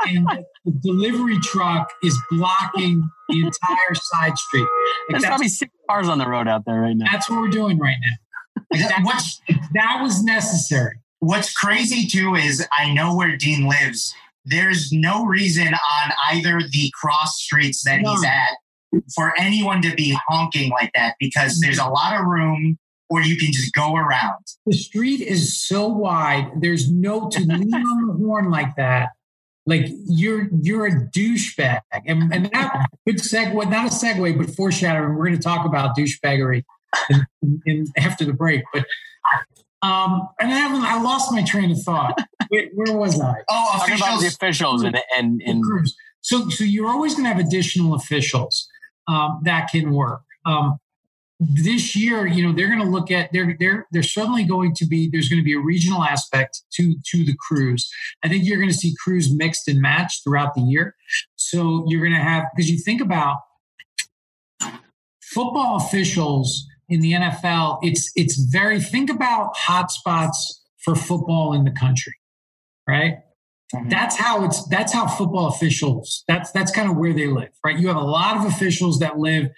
[0.08, 0.28] and
[0.66, 4.62] the delivery truck is blocking the entire side street.
[4.62, 4.70] Like
[5.10, 7.06] There's probably six cars on the road out there right now.
[7.12, 8.64] That's what we're doing right now.
[8.72, 10.99] Like that, that was necessary.
[11.20, 14.14] What's crazy too is I know where Dean lives.
[14.43, 18.12] There's no reason on either the cross streets that no.
[18.12, 22.78] he's at for anyone to be honking like that because there's a lot of room
[23.10, 24.43] or you can just go around.
[24.66, 26.51] The street is so wide.
[26.60, 29.10] There's no to lean on the horn like that.
[29.68, 35.16] Like you're you're a douchebag, and, and that good segue, not a segue, but foreshadowing.
[35.16, 36.64] We're going to talk about douchebaggery
[37.10, 38.62] in, in, in, after the break.
[38.72, 38.86] But
[39.82, 42.20] um, and I, I lost my train of thought.
[42.49, 43.34] Where, where was I?
[43.49, 44.01] Oh, officials.
[44.01, 45.64] about the officials and and, and
[46.22, 48.68] so so you're always going to have additional officials
[49.08, 50.22] um, that can work.
[50.45, 50.78] Um,
[51.40, 54.86] this year, you know, they're going to look at they're they're they're certainly going to
[54.86, 57.90] be there's going to be a regional aspect to to the crews.
[58.24, 60.96] I think you're going to see crews mixed and matched throughout the year.
[61.36, 63.38] So you're going to have because you think about
[65.22, 70.38] football officials in the NFL, it's it's very think about hotspots
[70.84, 72.14] for football in the country,
[72.88, 73.18] right?
[73.74, 73.90] Mm-hmm.
[73.90, 77.78] That's how it's that's how football officials that's that's kind of where they live, right?
[77.78, 79.50] You have a lot of officials that live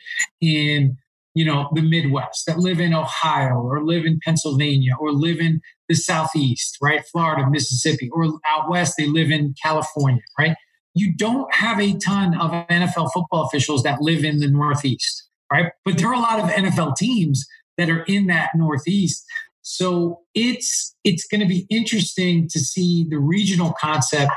[0.42, 0.98] in
[1.38, 5.62] you know the Midwest, that live in Ohio or live in Pennsylvania or live in
[5.90, 7.06] the Southeast, right?
[7.12, 10.56] Florida, Mississippi, or out west they live in California, right?
[10.94, 15.72] You don't have a ton of NFL football officials that live in the Northeast, right?
[15.86, 17.46] But there are a lot of NFL teams
[17.78, 19.24] that are in that Northeast
[19.70, 24.32] so it's it's going to be interesting to see the regional concept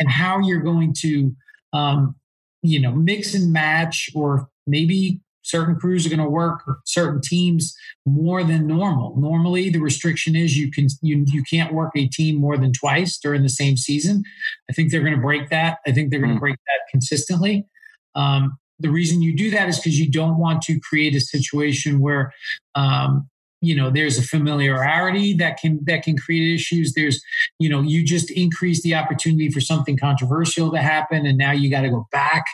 [0.00, 1.32] and how you're going to
[1.72, 2.16] um,
[2.62, 7.74] you know mix and match or maybe certain crews are going to work certain teams
[8.06, 9.16] more than normal.
[9.16, 13.18] Normally the restriction is you can you, you can't work a team more than twice
[13.18, 14.22] during the same season.
[14.70, 15.78] I think they're going to break that.
[15.86, 16.40] I think they're going to mm.
[16.40, 17.66] break that consistently.
[18.14, 22.00] Um, the reason you do that is because you don't want to create a situation
[22.00, 22.32] where
[22.74, 23.28] um,
[23.62, 26.92] you know there's a familiarity that can that can create issues.
[26.94, 27.22] There's
[27.58, 31.70] you know you just increase the opportunity for something controversial to happen and now you
[31.70, 32.44] got to go back.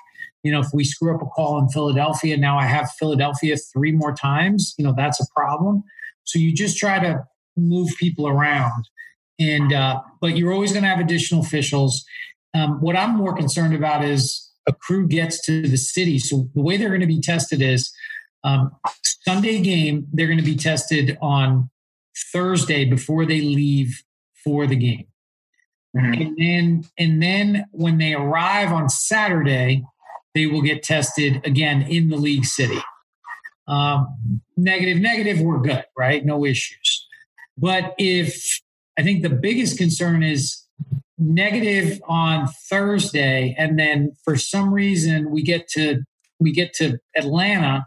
[0.45, 3.91] You know if we screw up a call in philadelphia now i have philadelphia three
[3.91, 5.83] more times you know that's a problem.
[6.25, 7.25] So you just try to
[7.57, 8.85] move people around
[9.41, 12.05] and uh, but you're always going to have additional officials.
[12.55, 16.19] Um, what i'm more concerned about is a crew gets to the city.
[16.19, 17.91] So the way they're going to be tested is
[18.45, 18.71] um,
[19.29, 21.69] Sunday game, they're going to be tested on
[22.33, 24.03] Thursday before they leave
[24.43, 25.05] for the game.
[25.95, 26.23] Mm-hmm.
[26.23, 29.85] And then and then when they arrive on Saturday,
[30.35, 32.79] they will get tested again in the league city.
[33.69, 36.25] um, negative, negative, we're good, right?
[36.25, 37.07] No issues.
[37.59, 38.63] But if
[38.99, 40.65] I think the biggest concern is
[41.19, 46.03] negative on Thursday, and then for some reason we get to
[46.41, 47.87] we get to Atlanta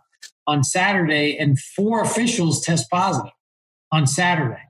[0.52, 3.32] on Saturday, and four officials test positive
[3.92, 4.62] on Saturday.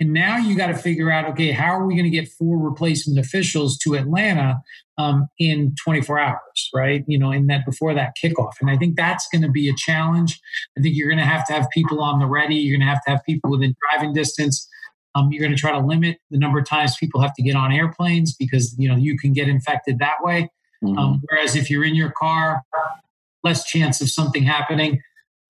[0.00, 2.58] And now you got to figure out, okay, how are we going to get four
[2.58, 4.60] replacement officials to Atlanta
[4.98, 7.04] um, in 24 hours, right?
[7.06, 8.54] You know, in that before that kickoff.
[8.60, 10.40] And I think that's going to be a challenge.
[10.76, 12.56] I think you're going to have to have people on the ready.
[12.56, 14.68] You're going to have to have people within driving distance.
[15.14, 17.54] Um, you're going to try to limit the number of times people have to get
[17.54, 20.50] on airplanes because you know you can get infected that way.
[20.82, 20.98] Mm-hmm.
[20.98, 22.62] Um, whereas if you're in your car,
[23.44, 25.00] less chance of something happening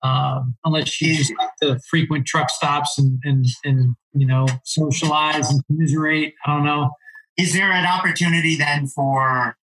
[0.05, 5.49] um, unless you just like to frequent truck stops and, and, and, you know, socialize
[5.49, 6.35] and commiserate.
[6.45, 6.91] I don't know.
[7.37, 9.57] Is there an opportunity then for,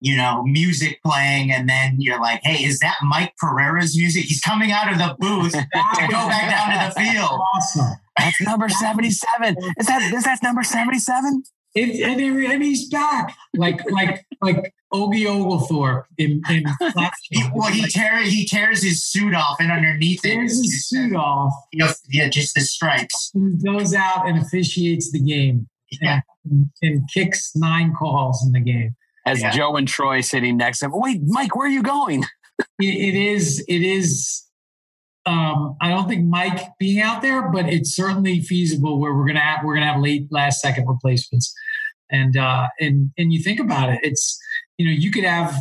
[0.00, 4.24] you know, music playing and then you're like, hey, is that Mike Pereira's music?
[4.24, 7.40] He's coming out of the booth to go back down to the field.
[7.54, 7.96] Awesome.
[8.18, 9.56] That's number 77.
[9.78, 11.44] Is that, is that number 77?
[11.74, 16.64] It, and, and he's back, like like like Ogie Ogilthorpe in, in
[17.52, 21.16] well, he tears he tears his suit off, and underneath tears it, his uh, suit
[21.16, 21.52] off.
[21.72, 23.32] You know, yeah, just the stripes.
[23.34, 25.68] He goes out and officiates the game,
[26.00, 26.20] yeah.
[26.48, 28.94] and, and kicks nine calls in the game.
[29.26, 29.50] As yeah.
[29.50, 30.92] Joe and Troy sitting next to him.
[30.94, 32.22] Wait, Mike, where are you going?
[32.78, 33.64] it, it is.
[33.66, 34.44] It is
[35.26, 39.40] um, I don't think Mike being out there, but it's certainly feasible where we're gonna
[39.40, 41.54] have we're gonna have late last second replacements.
[42.10, 44.38] And uh, and and you think about it, it's
[44.76, 45.56] you know you could have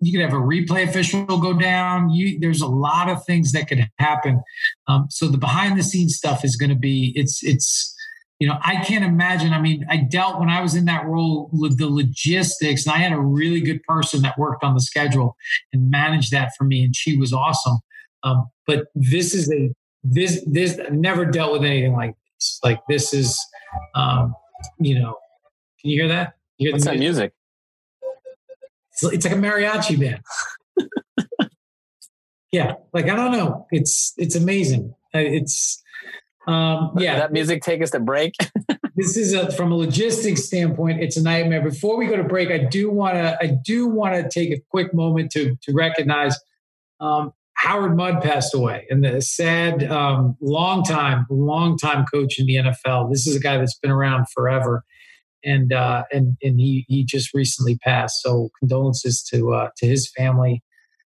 [0.00, 2.10] you could have a replay official go down.
[2.10, 4.42] You, there's a lot of things that could happen.
[4.88, 7.94] Um, so the behind the scenes stuff is going to be it's it's
[8.40, 9.52] you know I can't imagine.
[9.52, 12.98] I mean, I dealt when I was in that role with the logistics, and I
[12.98, 15.36] had a really good person that worked on the schedule
[15.72, 17.78] and managed that for me, and she was awesome.
[18.24, 22.60] Um, but this is a this this I've never dealt with anything like this.
[22.62, 23.38] Like this is,
[23.94, 24.34] um,
[24.78, 25.16] you know,
[25.80, 26.34] can you hear that?
[26.58, 27.32] You hear What's that music?
[28.92, 30.22] It's, it's like a mariachi band.
[32.52, 33.66] yeah, like I don't know.
[33.70, 34.94] It's it's amazing.
[35.14, 35.82] Uh, it's
[36.46, 37.18] um, yeah.
[37.18, 38.34] that music take us to break.
[38.96, 41.62] this is a, from a logistics standpoint, it's a nightmare.
[41.62, 44.60] Before we go to break, I do want to I do want to take a
[44.70, 46.38] quick moment to to recognize
[47.00, 47.32] um,
[47.66, 52.54] Howard Mudd passed away, and the sad, um, long time, long time coach in the
[52.54, 53.10] NFL.
[53.10, 54.84] This is a guy that's been around forever,
[55.44, 58.22] and uh, and and he he just recently passed.
[58.22, 60.62] So condolences to uh, to his family,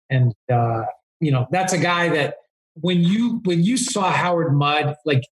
[0.09, 0.85] and uh,
[1.21, 2.37] you know that's a guy that
[2.77, 5.25] when you when you saw Howard Mudd, like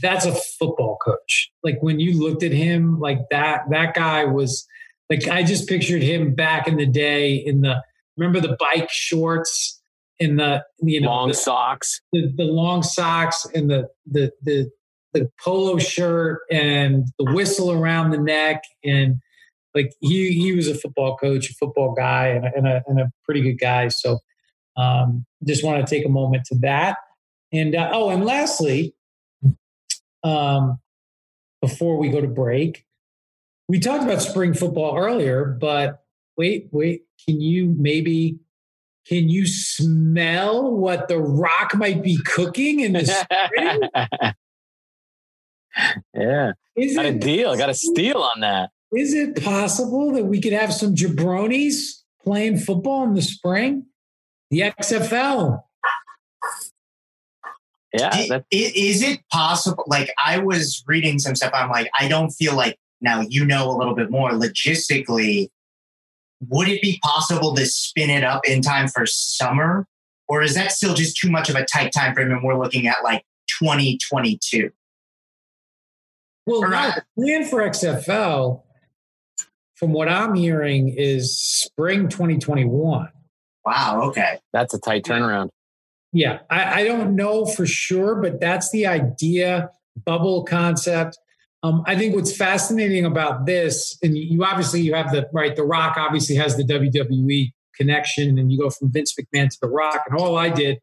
[0.00, 1.50] that's a football coach.
[1.62, 4.66] Like when you looked at him, like that that guy was
[5.10, 7.82] like I just pictured him back in the day in the
[8.16, 9.80] remember the bike shorts
[10.20, 14.70] and the you know long the, socks, the, the long socks and the the the
[15.12, 19.20] the polo shirt and the whistle around the neck and
[19.74, 23.00] like he he was a football coach, a football guy, and a, and a, and
[23.00, 23.88] a pretty good guy.
[23.88, 24.20] So
[24.76, 26.98] um, just want to take a moment to that.
[27.52, 28.94] And uh, oh, and lastly,
[30.22, 30.78] um,
[31.60, 32.84] before we go to break,
[33.68, 36.03] we talked about spring football earlier, but
[36.36, 38.38] wait, wait, can you maybe
[39.06, 43.80] can you smell what the rock might be cooking in the spring?
[46.14, 46.52] yeah.
[46.76, 47.54] Is got it, a deal.
[47.56, 48.70] Got a steal on that.
[48.92, 53.86] Is it possible that we could have some jabronis playing football in the spring?
[54.50, 55.62] The XFL.
[57.92, 58.42] Yeah.
[58.50, 59.84] Is it possible?
[59.86, 61.52] Like, I was reading some stuff.
[61.54, 65.50] I'm like, I don't feel like now you know a little bit more logistically
[66.48, 69.86] would it be possible to spin it up in time for summer?
[70.28, 72.86] Or is that still just too much of a tight time frame and we're looking
[72.86, 73.24] at like
[73.60, 74.70] 2022?
[76.46, 78.62] Well, no, uh, the plan for XFL,
[79.76, 83.08] from what I'm hearing, is spring 2021.
[83.64, 84.02] Wow.
[84.08, 84.38] Okay.
[84.52, 85.48] That's a tight turnaround.
[86.12, 86.40] Yeah.
[86.50, 89.70] I, I don't know for sure, but that's the idea,
[90.04, 91.18] bubble concept.
[91.64, 95.64] Um, I think what's fascinating about this, and you obviously you have the right, The
[95.64, 100.02] Rock obviously has the WWE connection, and you go from Vince McMahon to The Rock.
[100.06, 100.78] And all I did,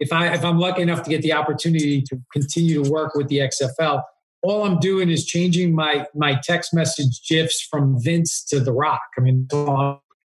[0.00, 3.28] if I if I'm lucky enough to get the opportunity to continue to work with
[3.28, 4.02] the XFL,
[4.42, 9.02] all I'm doing is changing my my text message gifs from Vince to The Rock.
[9.16, 9.46] I mean,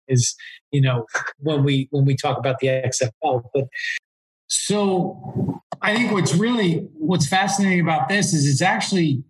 [0.08, 0.34] is
[0.72, 1.06] you know
[1.38, 3.68] when we when we talk about the XFL, but
[4.48, 9.22] so I think what's really what's fascinating about this is it's actually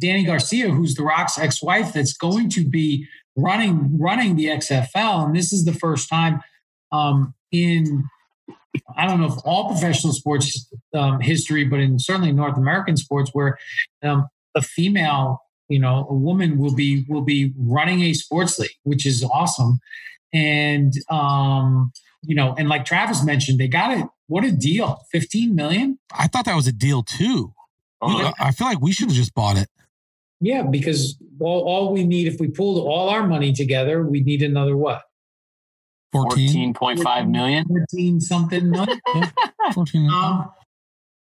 [0.00, 3.06] Dany Garcia, who's The Rock's ex-wife, that's going to be
[3.36, 6.40] running running the XFL, and this is the first time
[6.92, 8.04] um, in
[8.96, 13.30] I don't know if all professional sports um, history, but in certainly North American sports,
[13.32, 13.58] where
[14.02, 18.70] um, a female, you know, a woman will be will be running a sports league,
[18.82, 19.78] which is awesome.
[20.32, 24.06] And um, you know, and like Travis mentioned, they got it.
[24.26, 25.04] What a deal!
[25.10, 25.98] Fifteen million.
[26.12, 27.54] I thought that was a deal too.
[28.00, 29.68] Oh, I feel like we should have just bought it.
[30.40, 34.42] Yeah, because all, all we need, if we pulled all our money together, we'd need
[34.42, 35.02] another what?
[36.14, 37.66] 14.5 million?
[37.66, 39.00] 14 something million.
[39.74, 40.10] 14.
[40.10, 40.50] Um,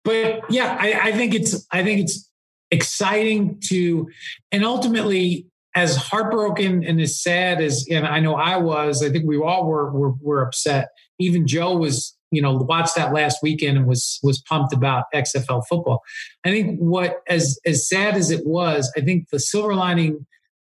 [0.03, 2.29] but yeah, I, I think it's, I think it's
[2.69, 4.09] exciting to,
[4.51, 9.25] and ultimately, as heartbroken and as sad as, and I know I was, I think
[9.25, 10.89] we all were, were, were upset.
[11.17, 15.63] Even Joe was you know watched that last weekend and was was pumped about XFL
[15.67, 16.01] football.
[16.45, 20.25] I think what as as sad as it was, I think the silver lining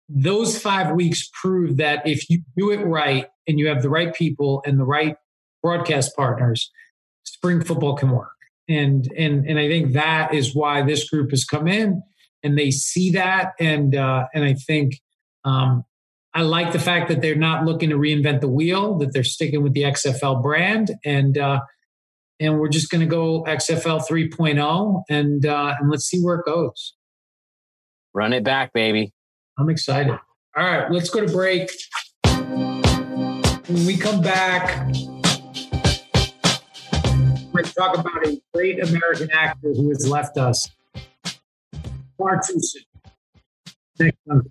[0.08, 4.14] those 5 weeks proved that if you do it right and you have the right
[4.14, 5.16] people and the right
[5.62, 6.70] broadcast partners,
[7.24, 8.30] spring football can work.
[8.68, 12.02] And and and I think that is why this group has come in
[12.42, 15.00] and they see that and uh and I think
[15.44, 15.84] um
[16.36, 19.62] I like the fact that they're not looking to reinvent the wheel, that they're sticking
[19.62, 21.60] with the XFL brand, and uh,
[22.38, 26.44] and we're just going to go XFL 3.0, and uh, and let's see where it
[26.44, 26.92] goes.
[28.12, 29.14] Run it back, baby.
[29.58, 30.12] I'm excited.
[30.54, 31.70] All right, let's go to break.
[32.26, 34.92] When we come back,
[37.50, 40.68] we're going to talk about a great American actor who has left us
[42.18, 42.82] far too soon.
[43.98, 44.50] Next Monday.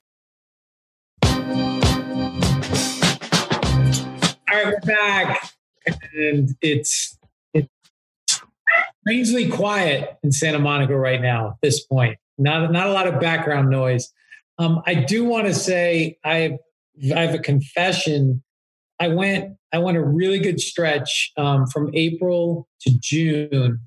[4.51, 5.49] All right, we're back,
[6.13, 7.17] and it's
[7.53, 7.69] it's
[9.01, 11.51] strangely quiet in Santa Monica right now.
[11.51, 14.11] At this point, not not a lot of background noise.
[14.57, 16.51] Um, I do want to say I have,
[17.15, 18.43] I have a confession.
[18.99, 23.79] I went I went a really good stretch um, from April to June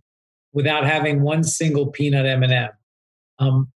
[0.54, 2.70] without having one single peanut M and m
[3.38, 3.72] Um,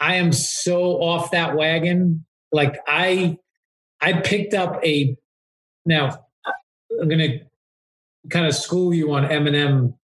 [0.00, 2.24] I am so off that wagon.
[2.52, 3.36] Like I
[4.00, 5.14] I picked up a
[5.84, 6.21] now
[7.00, 7.40] I'm going to
[8.30, 9.94] kind of school you on M&M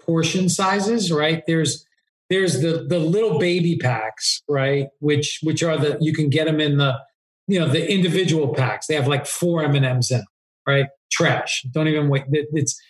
[0.00, 1.42] portion sizes, right?
[1.46, 1.86] There's
[2.30, 4.88] there's the the little baby packs, right?
[5.00, 6.98] Which which are the you can get them in the
[7.46, 8.86] you know the individual packs.
[8.86, 10.26] They have like four M and M's in, them,
[10.66, 10.86] right?
[11.10, 11.62] Trash.
[11.72, 12.24] Don't even wait.
[12.30, 12.80] It's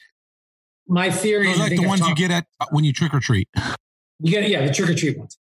[0.87, 1.47] my theory.
[1.49, 3.49] Those like the ones you get at uh, when you trick or treat.
[4.21, 5.37] You get yeah, the trick or treat ones.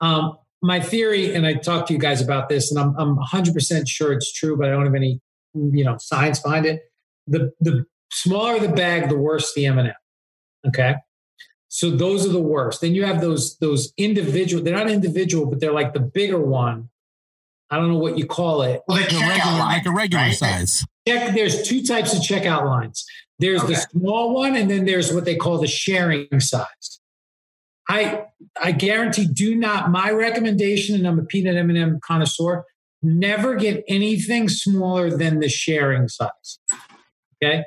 [0.00, 3.54] Um, my theory, and I talked to you guys about this, and I'm I'm 100
[3.54, 5.20] percent sure it's true, but I don't have any
[5.54, 6.82] you know science behind it
[7.26, 9.94] the the smaller the bag, the worse the M and m
[10.68, 10.94] Okay,
[11.68, 12.80] so those are the worst.
[12.80, 14.62] Then you have those those individual.
[14.62, 16.90] They're not individual, but they're like the bigger one.
[17.70, 18.82] I don't know what you call it.
[18.86, 20.34] Well, like, a regular, like a regular right?
[20.34, 20.84] size.
[21.06, 21.34] Check.
[21.34, 23.04] There's two types of checkout lines.
[23.38, 23.74] There's okay.
[23.74, 27.00] the small one, and then there's what they call the sharing size.
[27.88, 28.24] I
[28.60, 29.90] I guarantee, do not.
[29.90, 32.64] My recommendation, and I'm a peanut M and m connoisseur.
[33.02, 36.58] Never get anything smaller than the sharing size.
[37.42, 37.64] Okay.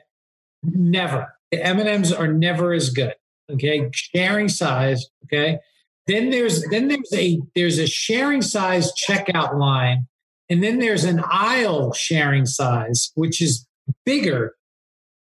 [0.63, 1.33] Never.
[1.51, 3.15] The M&Ms are never as good.
[3.51, 3.89] Okay.
[3.93, 5.05] Sharing size.
[5.25, 5.59] Okay.
[6.07, 10.07] Then there's then there's a there's a sharing size checkout line,
[10.49, 13.67] and then there's an aisle sharing size, which is
[14.05, 14.55] bigger.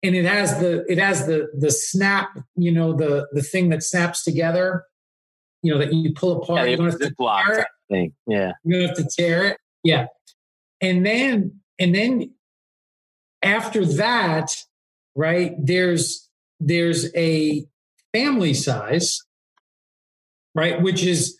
[0.03, 3.83] and it has the it has the the snap, you know, the the thing that
[3.83, 4.85] snaps together,
[5.63, 6.61] you know, that you pull apart.
[6.61, 7.67] Yeah, you don't have to tear it.
[7.91, 8.13] thing.
[8.27, 8.53] Yeah.
[8.65, 9.59] You don't have to tear it.
[9.85, 10.07] Yeah.
[10.81, 12.35] And then and then
[13.53, 14.57] after that,
[15.15, 16.29] right, there's
[16.59, 17.67] there's a
[18.13, 19.21] family size,
[20.55, 21.39] right, which is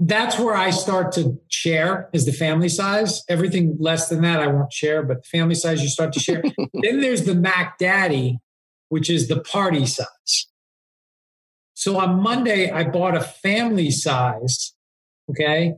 [0.00, 3.22] that's where I start to share is the family size.
[3.28, 6.42] Everything less than that, I won't share, but the family size you start to share.
[6.82, 8.40] then there's the Mac Daddy,
[8.88, 10.48] which is the party size.
[11.74, 14.74] So on Monday, I bought a family size.
[15.30, 15.74] Okay.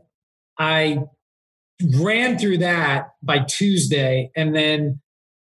[0.58, 1.04] I
[2.00, 4.30] ran through that by Tuesday.
[4.34, 5.00] And then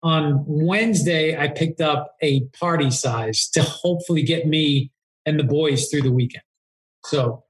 [0.02, 4.90] on Wednesday, I picked up a party size to hopefully get me
[5.24, 6.42] and the boys through the weekend.
[7.04, 7.44] So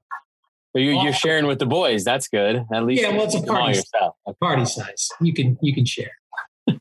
[0.73, 2.03] But you, you're sharing with the boys.
[2.03, 2.65] That's good.
[2.73, 4.15] At least yeah, well, it's a you can all party, yourself.
[4.27, 5.09] a party size.
[5.19, 6.11] You can you can share.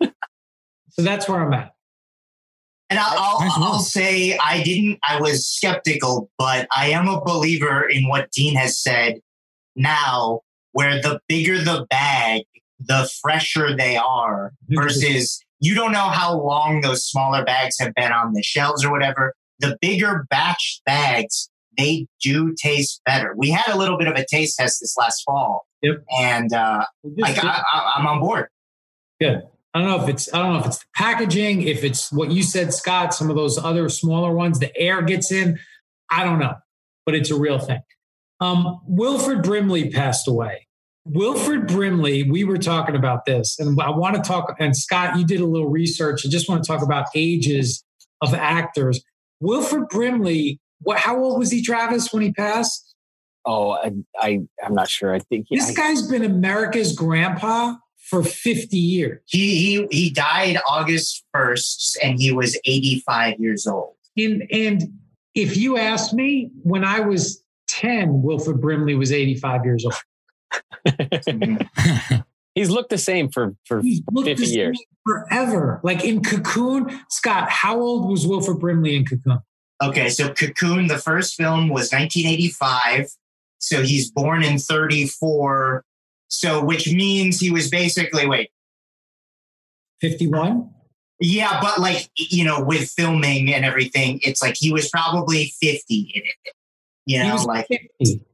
[0.01, 1.73] so that's where I'm at.
[2.91, 7.89] And I'll, I'll, I'll say I didn't, I was skeptical, but I am a believer
[7.89, 9.21] in what Dean has said
[9.75, 10.41] now,
[10.73, 12.43] where the bigger the bag,
[12.79, 18.11] the fresher they are versus you don't know how long those smaller bags have been
[18.11, 19.33] on the shelves or whatever.
[19.61, 21.49] The bigger batch bags,
[21.79, 23.33] they do taste better.
[23.37, 25.65] We had a little bit of a taste test this last fall.
[25.83, 26.03] Yep.
[26.19, 26.85] And uh,
[27.25, 28.49] I, I, I'm on board.
[29.21, 29.43] Good.
[29.73, 32.33] I don't know if it's I don't know if it's the packaging, if it's what
[32.33, 35.61] you said, Scott, some of those other smaller ones, the air gets in.
[36.11, 36.55] I don't know,
[37.07, 37.81] but it's a real thing.
[38.41, 40.67] Um, Wilford Brimley passed away.
[41.05, 44.55] Wilford Brimley, we were talking about this, and I want to talk.
[44.61, 46.25] And Scott, you did a little research.
[46.25, 47.85] I just want to talk about ages
[48.21, 49.03] of actors.
[49.41, 50.99] Wilford Brimley, what?
[50.99, 52.95] How old was he, Travis, when he passed?
[53.45, 55.13] Oh, I, I I'm not sure.
[55.13, 57.75] I think This I- guy's been America's grandpa
[58.09, 59.21] for 50 years.
[59.27, 63.95] He, he, he died August 1st and he was 85 years old.
[64.17, 64.83] And and
[65.35, 69.95] if you asked me, when I was 10, Wilford Brimley was 85 years old.
[70.87, 72.17] Mm-hmm.
[72.55, 74.85] he's looked the same for for He's 50 the same years.
[75.07, 75.81] Forever.
[75.83, 79.41] Like in Cocoon, Scott, how old was Wilford Brimley in Cocoon?
[79.83, 83.09] Okay, so Cocoon, the first film was 1985.
[83.59, 85.85] So he's born in 34.
[86.29, 88.51] So, which means he was basically, wait,
[90.01, 90.71] 51?
[91.21, 96.13] yeah, but like, you know, with filming and everything, it's like he was probably 50
[96.15, 96.55] in it.
[97.07, 98.25] You He know, was like, 50.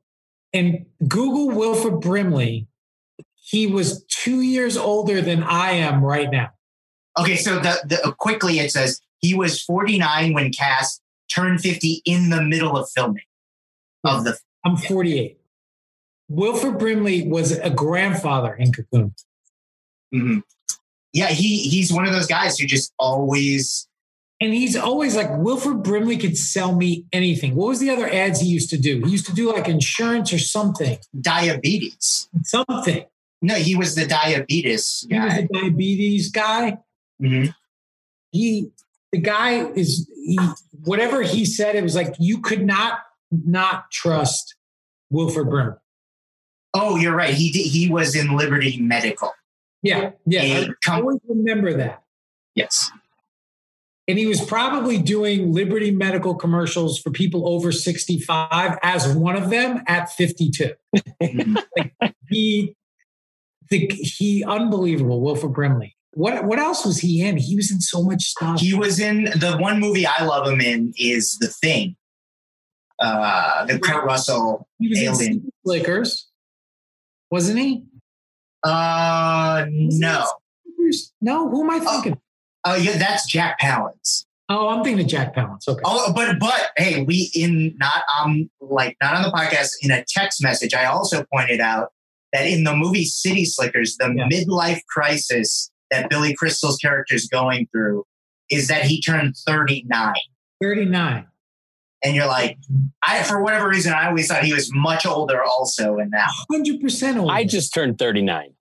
[0.53, 2.67] And Google Wilford Brimley,
[3.35, 6.51] he was two years older than I am right now.
[7.19, 11.03] okay, so the, the quickly it says he was 49 when cast,
[11.35, 13.25] turned 50 in the middle of filming
[14.05, 15.39] of the I'm 48.
[16.29, 19.15] Wilford Brimley was a grandfather in Cocoon.
[20.15, 20.43] Mhm.
[21.13, 23.88] Yeah, he he's one of those guys who just always
[24.41, 27.57] And he's always like, Wilford Brimley could sell me anything.
[27.57, 29.03] What was the other ads he used to do?
[29.05, 30.99] He used to do like insurance or something.
[31.21, 32.29] diabetes.
[32.45, 33.05] Something.
[33.43, 35.49] No, he was the diabetes He was guy.
[35.53, 36.79] diabetes guy.
[37.21, 37.53] Mhm.
[38.31, 38.71] He,
[39.11, 40.39] the guy is, he,
[40.85, 44.55] whatever he said, it was like, you could not not trust
[45.11, 45.75] Wilford Brimley.
[46.75, 47.35] Oh, you're right.
[47.35, 49.33] He did, he was in Liberty Medical.
[49.83, 50.11] Yeah.
[50.27, 50.67] Yeah.
[50.89, 52.03] I always remember that.
[52.55, 52.91] yes.
[54.09, 59.51] And he was probably doing Liberty Medical commercials for people over 65 as one of
[59.51, 60.73] them at 52.
[61.23, 61.63] Mhm.
[62.31, 62.75] he
[63.71, 65.95] the he unbelievable Wilford Brimley.
[66.13, 67.37] What what else was he in?
[67.37, 68.61] He was in so much stuff.
[68.61, 71.97] he was in the one movie I love him in is The Thing.
[72.99, 75.51] Uh, the Kurt Russell He was alien.
[75.65, 76.29] Slickers,
[77.31, 77.85] wasn't he?
[78.65, 80.25] Uh, no.
[81.21, 82.19] No, who am I thinking?
[82.73, 84.25] Oh, yeah, that's Jack Palance.
[84.51, 85.69] Oh, I'm thinking of Jack Palance.
[85.69, 85.83] Okay.
[85.85, 90.03] Oh, but but hey, we in not um like not on the podcast in a
[90.09, 90.73] text message.
[90.73, 91.93] I also pointed out
[92.33, 94.27] that in the movie City Slickers, the Yeah.
[94.33, 98.05] midlife crisis that Billy Crystal's character is going through
[98.51, 100.15] is that he turned 39.
[100.63, 101.27] 39.
[102.05, 102.57] And you're like,
[103.07, 106.31] I for whatever reason, I always thought he was much older also in that.
[106.51, 107.33] 100% older.
[107.33, 108.55] I just turned 39.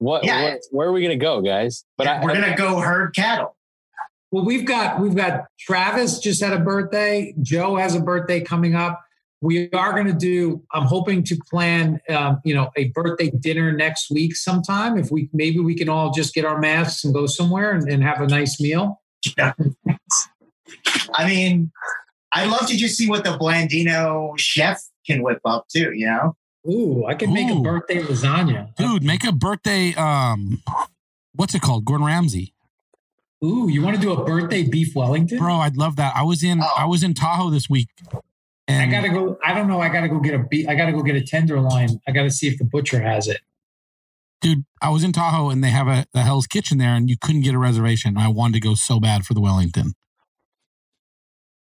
[0.00, 0.42] What, Yeah.
[0.42, 1.84] what where are we gonna go, guys?
[1.96, 3.56] But I, We're gonna go herd cattle.
[4.32, 7.34] Well, we've got we've got Travis just had a birthday.
[7.42, 9.00] Joe has a birthday coming up.
[9.42, 10.62] We are going to do.
[10.72, 14.98] I'm hoping to plan, um, you know, a birthday dinner next week sometime.
[14.98, 18.02] If we maybe we can all just get our masks and go somewhere and, and
[18.02, 19.00] have a nice meal.
[19.38, 19.54] Yeah.
[21.14, 21.72] I mean,
[22.32, 26.36] I'd love to just see what the Blandino chef can whip up too, you know?
[26.68, 28.74] Ooh, I could make a birthday lasagna.
[28.76, 29.94] Dude, make a birthday.
[29.94, 30.62] Um,
[31.34, 31.84] what's it called?
[31.84, 32.52] Gordon Ramsay.
[33.42, 35.38] Ooh, you want to do a birthday beef Wellington?
[35.38, 36.14] Bro, I'd love that.
[36.14, 36.74] I was in Oh.
[36.76, 37.88] I was in Tahoe this week.
[38.68, 39.38] And I gotta go.
[39.44, 39.80] I don't know.
[39.80, 40.68] I gotta go get a beef.
[40.68, 42.00] I gotta go get a tenderloin.
[42.06, 43.40] I gotta see if the butcher has it.
[44.42, 47.16] dude, I was in Tahoe and they have a the Hell's Kitchen there, and you
[47.20, 48.18] couldn't get a reservation.
[48.18, 49.94] I wanted to go so bad for the Wellington.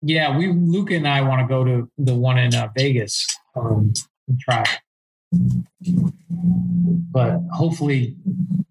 [0.03, 3.93] Yeah, we Luca and I want to go to the one in uh, Vegas um,
[4.31, 4.65] and try.
[7.13, 8.17] But hopefully,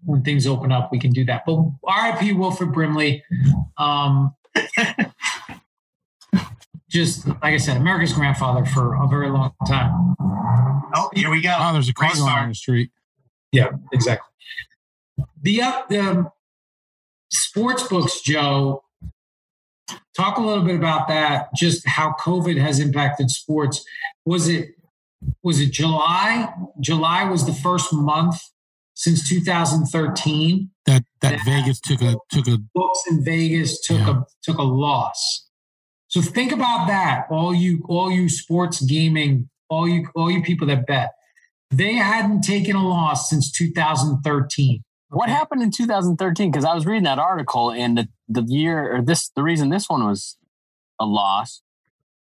[0.04, 1.44] when things open up, we can do that.
[1.46, 3.22] But RIP Wilford Brimley.
[3.76, 4.34] Um,
[6.90, 10.16] just like I said, America's grandfather for a very long time.
[10.94, 11.56] Oh, here we go.
[11.58, 12.90] Oh, there's a car going on the street.
[13.52, 14.26] Yeah, exactly.
[15.42, 16.30] The uh, the
[17.30, 18.84] sports books, Joe.
[20.16, 21.48] Talk a little bit about that.
[21.54, 23.84] Just how COVID has impacted sports.
[24.26, 24.74] Was it
[25.42, 26.52] was it July?
[26.80, 28.36] July was the first month
[28.94, 30.70] since 2013.
[30.86, 31.44] That that Yeah.
[31.44, 35.46] Vegas took a took a Books in Vegas took a took a loss.
[36.08, 37.26] So think about that.
[37.30, 41.12] All you all you sports gaming, all you all you people that bet.
[41.70, 44.82] They hadn't taken a loss since 2013.
[45.10, 46.50] What happened in 2013?
[46.50, 49.88] Because I was reading that article, and the, the year or this the reason this
[49.88, 50.36] one was
[51.00, 51.62] a loss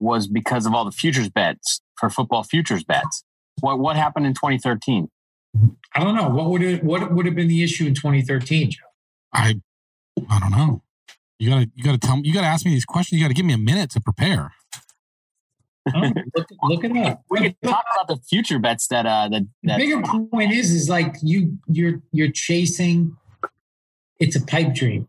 [0.00, 3.24] was because of all the futures bets for football futures bets.
[3.60, 5.08] What what happened in 2013?
[5.94, 6.28] I don't know.
[6.28, 8.78] What would it what would have been the issue in 2013, Joe?
[9.32, 9.60] I
[10.30, 10.82] I don't know.
[11.38, 13.20] You gotta you gotta tell me you gotta ask me these questions.
[13.20, 14.52] You gotta give me a minute to prepare.
[15.94, 17.22] Oh, look, look it up.
[17.30, 20.88] We can talk about the future bets that uh that, The bigger point is, is
[20.88, 23.16] like you, you're, you're chasing.
[24.18, 25.08] It's a pipe dream.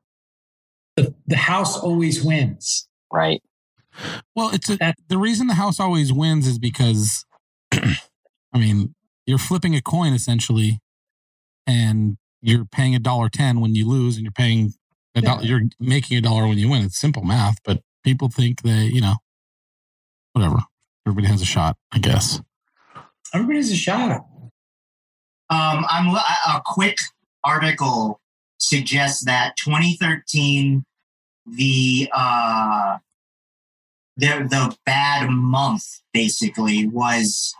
[0.96, 2.88] The the house always wins.
[3.12, 3.42] right.
[4.36, 7.26] Well, it's a, the reason the house always wins is because,
[7.72, 7.98] I
[8.54, 8.96] mean,
[9.26, 10.80] you're flipping a coin essentially,
[11.68, 14.74] and you're paying a dollar ten when you lose, and you're paying
[15.16, 15.44] a dollar.
[15.44, 16.84] You're making a dollar when you win.
[16.84, 19.16] It's simple math, but people think that you know,
[20.34, 20.58] whatever.
[21.06, 22.42] Everybody has a shot, I guess.
[23.34, 24.26] Everybody has a shot.
[25.52, 26.98] Um, I'm a a quick
[27.44, 28.20] article
[28.60, 30.84] suggests that 2013,
[31.46, 32.98] the uh,
[34.20, 37.54] the the bad month basically was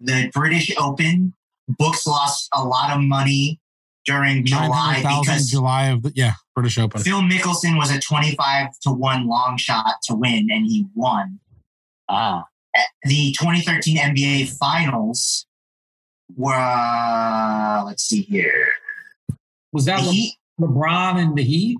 [0.00, 1.34] the British Open.
[1.68, 3.58] Books lost a lot of money
[4.04, 7.00] during July because July of the yeah British Open.
[7.00, 11.40] Phil Mickelson was a 25 to 1 long shot to win, and he won.
[12.08, 12.44] Ah,
[13.04, 15.46] The 2013 NBA Finals
[16.36, 18.68] were, let's see here.
[19.72, 21.78] Was that Le- Heat, LeBron and the Heat?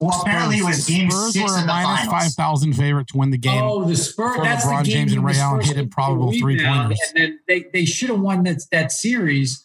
[0.00, 2.34] Well, apparently it was game Spurs six were of a the minus five finals.
[2.34, 3.62] thousand favorite to win the game.
[3.62, 4.36] Oh, the Spurs.
[4.42, 6.98] That's LeBron the game James and he Ray Allen hit improbable three-pointers.
[7.08, 9.62] and then they they should have won that that series.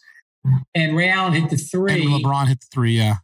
[0.73, 2.01] And Ray Allen hit the three.
[2.13, 2.97] And LeBron hit the three.
[2.97, 3.15] Yeah,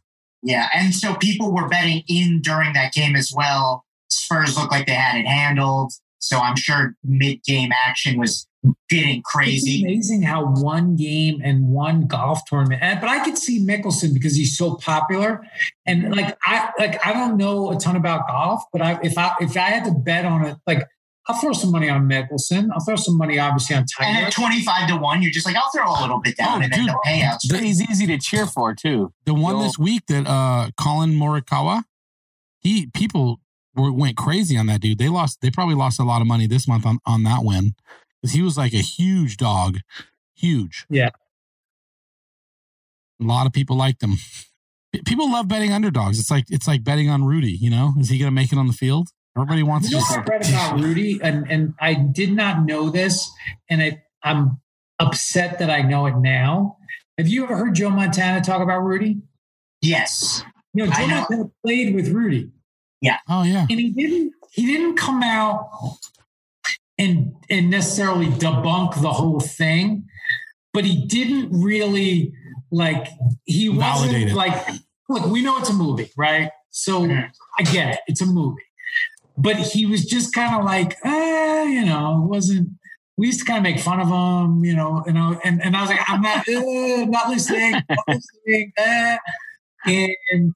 [0.42, 3.84] Yeah, and so people were betting in during that game as well.
[4.10, 5.92] Spurs looked like they had it handled.
[6.20, 8.46] So I'm sure mid game action was
[8.90, 9.82] getting It's crazy.
[9.84, 12.82] amazing how one game and one golf tournament.
[12.82, 15.42] And, but I could see Mickelson because he's so popular,
[15.86, 19.32] and like I like I don't know a ton about golf, but I, if I
[19.40, 20.86] if I had to bet on it, like
[21.28, 22.68] I'll throw some money on Mickelson.
[22.72, 24.08] I'll throw some money obviously on Tiger.
[24.08, 26.64] And at 25 to 1, you're just like, I'll throw a little bit down Oh,
[26.64, 26.88] and then dude.
[26.88, 27.46] the payouts.
[27.48, 29.12] The- he's easy to cheer for too.
[29.26, 29.62] the one Yo.
[29.62, 31.82] this week that uh Collin Morikawa,
[32.60, 33.36] he people were,
[33.78, 34.98] went crazy on that dude.
[34.98, 35.40] They lost.
[35.40, 37.74] They probably lost a lot of money this month on on that win
[38.20, 39.78] because he was like a huge dog,
[40.34, 40.86] huge.
[40.90, 41.10] Yeah.
[43.20, 44.14] A lot of people liked him.
[45.04, 46.18] People love betting underdogs.
[46.18, 47.52] It's like it's like betting on Rudy.
[47.52, 49.08] You know, is he going to make it on the field?
[49.36, 50.20] Everybody wants You know to.
[50.20, 53.30] what I read about Rudy, and and I did not know this,
[53.68, 54.60] and I, I'm
[54.98, 56.76] upset that I know it now.
[57.18, 59.18] Have you ever heard Joe Montana talk about Rudy?
[59.82, 60.42] Yes.
[60.74, 61.14] You know, Joe know.
[61.16, 62.50] Montana played with Rudy.
[63.28, 63.66] Oh yeah.
[63.68, 65.70] and he didn't he didn't come out
[66.98, 70.04] and and necessarily debunk the whole thing
[70.72, 72.32] but he didn't really
[72.70, 73.08] like
[73.44, 74.68] he wasn't like
[75.08, 76.50] look we know it's a movie right?
[76.70, 77.04] So
[77.58, 78.00] i get it.
[78.06, 78.62] It's a movie.
[79.36, 82.70] But he was just kind of like eh, you know it wasn't
[83.16, 85.76] we used to kind of make fun of him you know you know and, and
[85.76, 89.16] i was like i'm not uh, not listening not listening eh.
[90.30, 90.54] and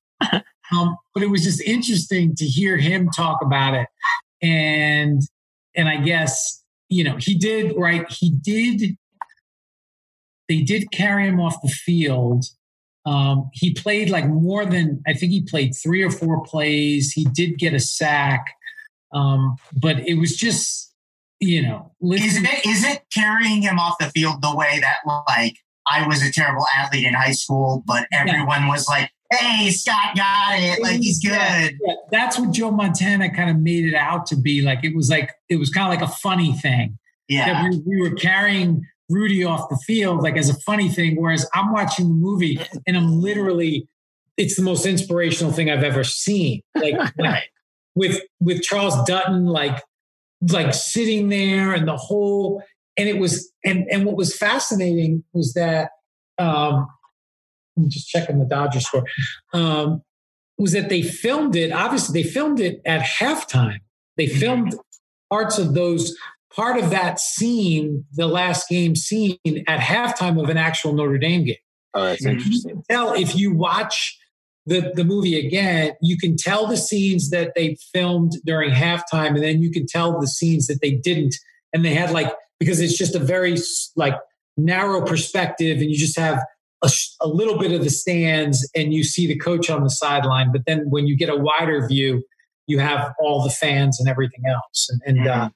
[0.72, 3.88] um, but it was just interesting to hear him talk about it.
[4.42, 5.22] And
[5.74, 8.04] and i guess you know he did right?
[8.10, 8.96] He did
[10.48, 12.44] they did carry him off the field.
[13.06, 17.12] Um, he played like more than i think he played three or four plays.
[17.12, 18.54] He did get a sack.
[19.12, 20.94] Um, but it was just
[21.40, 24.98] you know Is it, is it carrying him off the field the way that,
[25.28, 25.56] like,
[25.88, 30.58] I was a terrible athlete in high school, but everyone was like, hey, Scott got
[30.58, 30.82] it.
[30.82, 31.30] Like he's good.
[31.32, 34.62] Yeah, that's what Joe Montana kind of made it out to be.
[34.62, 36.98] Like it was like it was kind of like a funny thing.
[37.28, 37.68] Yeah.
[37.68, 41.72] We, we, were carrying Rudy off the field like as a funny thing, whereas I'm
[41.72, 43.88] watching the movie and I'm literally
[44.36, 46.62] it's the most inspirational thing I've ever seen.
[46.74, 47.50] Like, like
[47.94, 49.80] with with Charles Dutton, like
[50.50, 52.62] like sitting there and the whole
[52.96, 55.90] and it was and and what was fascinating was that
[56.38, 56.86] um
[57.76, 59.04] I'm just checking the Dodgers score.
[59.52, 60.02] Um,
[60.58, 61.72] was that they filmed it?
[61.72, 63.80] Obviously, they filmed it at halftime.
[64.16, 64.38] They mm-hmm.
[64.38, 64.74] filmed
[65.30, 66.16] parts of those,
[66.54, 71.44] part of that scene, the last game scene, at halftime of an actual Notre Dame
[71.44, 71.56] game.
[71.94, 72.82] Oh, that's interesting.
[72.90, 74.18] tell if you watch
[74.66, 79.42] the, the movie again, you can tell the scenes that they filmed during halftime, and
[79.42, 81.34] then you can tell the scenes that they didn't.
[81.72, 83.56] And they had like, because it's just a very
[83.96, 84.14] like
[84.56, 86.44] narrow perspective, and you just have
[86.82, 90.50] a, a, little bit of the stands and you see the coach on the sideline.
[90.52, 92.24] But then when you get a wider view,
[92.66, 94.90] you have all the fans and everything else.
[94.90, 95.50] And, and, uh,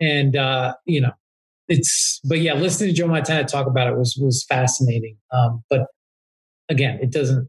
[0.00, 1.12] and uh, you know,
[1.68, 5.16] it's, but yeah, listening to Joe Montana talk about it was, was fascinating.
[5.32, 5.86] Um, but
[6.68, 7.48] again, it doesn't,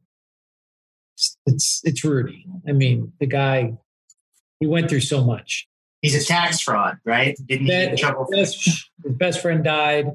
[1.46, 2.46] it's, it's Rudy.
[2.68, 3.74] I mean, the guy,
[4.60, 5.68] he went through so much.
[6.02, 7.36] He's a tax fraud, right?
[7.48, 8.28] Didn't he get in trouble?
[8.32, 10.12] His best friend died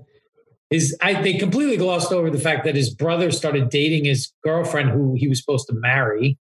[0.73, 4.91] his I, they completely glossed over the fact that his brother started dating his girlfriend
[4.91, 6.39] who he was supposed to marry.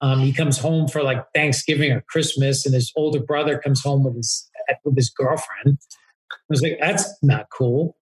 [0.00, 4.04] Um, he comes home for like Thanksgiving or Christmas, and his older brother comes home
[4.04, 4.48] with his
[4.84, 5.78] with his girlfriend.
[6.30, 7.96] I was like, that's not cool.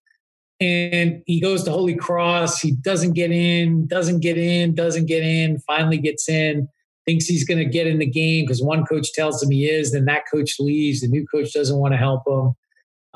[0.61, 2.61] And he goes to Holy Cross.
[2.61, 5.59] He doesn't get in, doesn't get in, doesn't get in.
[5.61, 6.69] Finally gets in.
[7.07, 9.93] Thinks he's going to get in the game because one coach tells him he is.
[9.93, 11.01] Then that coach leaves.
[11.01, 12.55] The new coach doesn't want to help him.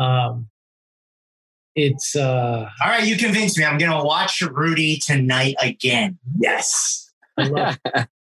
[0.05, 0.49] Um,
[1.77, 7.07] it's uh all right you convinced me i'm gonna watch rudy tonight again yes
[7.37, 8.09] I love it.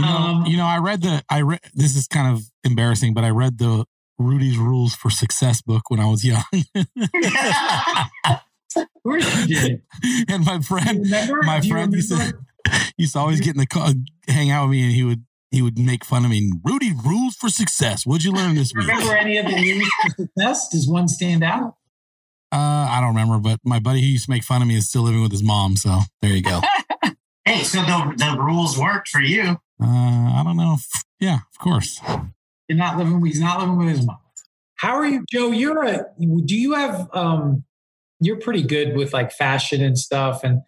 [0.00, 3.14] You know, um, you know, I read the I read this is kind of embarrassing,
[3.14, 3.84] but I read the
[4.18, 6.42] Rudy's Rules for Success book when I was young.
[8.26, 9.82] of course you did.
[10.28, 11.06] And my friend,
[11.42, 12.34] my friend used to,
[12.98, 13.92] used to always get in the car,
[14.26, 16.50] hang out with me, and he would he would make fun of me.
[16.64, 18.04] Rudy Rules for Success.
[18.04, 18.88] What'd you learn this week?
[18.88, 20.68] Remember any of the rules for success?
[20.70, 21.76] Does one stand out?
[22.54, 24.88] Uh, I don't remember, but my buddy who used to make fun of me is
[24.88, 25.74] still living with his mom.
[25.74, 26.60] So there you go.
[27.44, 29.58] hey, so the, the rules worked for you.
[29.82, 30.76] Uh, I don't know.
[30.78, 30.86] If,
[31.18, 32.00] yeah, of course.
[32.68, 33.24] You're not living.
[33.26, 34.18] He's not living with his mom.
[34.76, 35.50] How are you, Joe?
[35.50, 36.04] You're a.
[36.20, 37.08] Do you have?
[37.12, 37.64] um
[38.20, 40.44] You're pretty good with like fashion and stuff.
[40.44, 40.60] And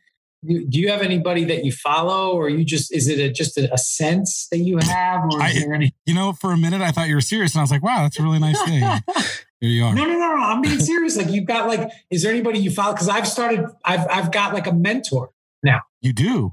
[0.45, 3.73] do you have anybody that you follow, or you just is it a, just a,
[3.73, 5.95] a sense that you have, or is I, there any?
[6.05, 8.03] You know, for a minute I thought you were serious, and I was like, "Wow,
[8.03, 8.83] that's a really nice thing."
[9.61, 9.95] Here you are.
[9.95, 10.43] No, no, no, no.
[10.43, 11.17] I'm being serious.
[11.17, 12.93] Like you've got like, is there anybody you follow?
[12.93, 13.65] Because I've started.
[13.85, 15.31] I've I've got like a mentor
[15.63, 15.81] now.
[16.01, 16.53] You do.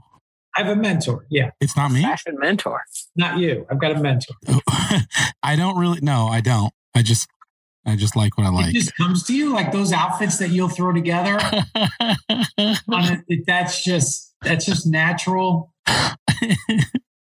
[0.55, 1.25] I have a mentor.
[1.29, 1.49] Yeah.
[1.59, 2.03] It's not me.
[2.03, 2.81] Fashion mentor.
[3.15, 3.65] Not you.
[3.69, 4.35] I've got a mentor.
[4.47, 4.61] Oh,
[5.43, 5.99] I don't really.
[6.01, 6.71] No, I don't.
[6.95, 7.27] I just
[7.85, 8.69] I just like what I like.
[8.69, 11.37] It just comes to you like those outfits that you'll throw together.
[12.57, 15.73] it, that's just that's just natural.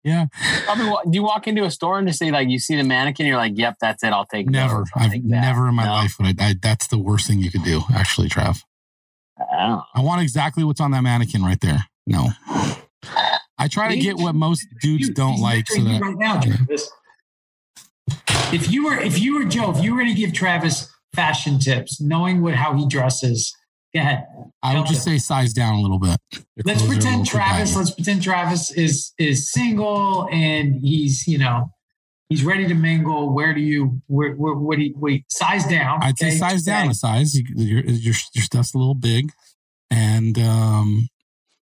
[0.04, 0.28] yeah.
[0.68, 2.84] I mean, do you walk into a store and just say like you see the
[2.84, 4.14] mannequin, you're like, "Yep, that's it.
[4.14, 4.86] I'll take." Never.
[4.96, 5.92] I'll I've take never in my no.
[5.92, 6.16] life.
[6.20, 8.64] I, I, that's the worst thing you could do, actually, Trav.
[9.40, 11.86] I, I want exactly what's on that mannequin right there.
[12.08, 12.30] No.
[13.58, 15.68] I try to get what most dudes don't like.
[15.68, 16.90] So that, right now, Travis.
[18.52, 21.60] If you were, if you were Joe, if you were going to give Travis fashion
[21.60, 23.56] tips, knowing what how he dresses,
[23.94, 24.26] go ahead.
[24.62, 26.18] I would just say size down a little bit.
[26.34, 27.76] Your let's pretend Travis.
[27.76, 31.72] Let's pretend Travis is is single and he's you know
[32.30, 33.34] he's ready to mingle.
[33.34, 35.26] Where do you where, where what do you wait?
[35.32, 36.00] Size down.
[36.02, 36.32] I'd okay?
[36.32, 37.40] say size down a size.
[37.40, 39.32] Your, your your stuff's a little big,
[39.90, 41.10] and um,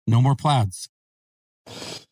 [0.05, 0.89] no more plaids.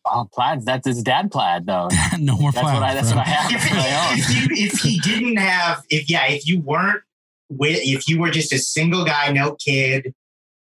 [0.04, 0.64] Oh, plaids.
[0.64, 1.88] That's his dad plaid, though.
[2.18, 2.80] no more that's plaids.
[2.80, 3.18] What I, that's bro.
[3.18, 3.52] what I have.
[3.52, 7.02] If, if, you, if he didn't have, if yeah, if you weren't
[7.48, 10.14] with, if you were just a single guy, no kid,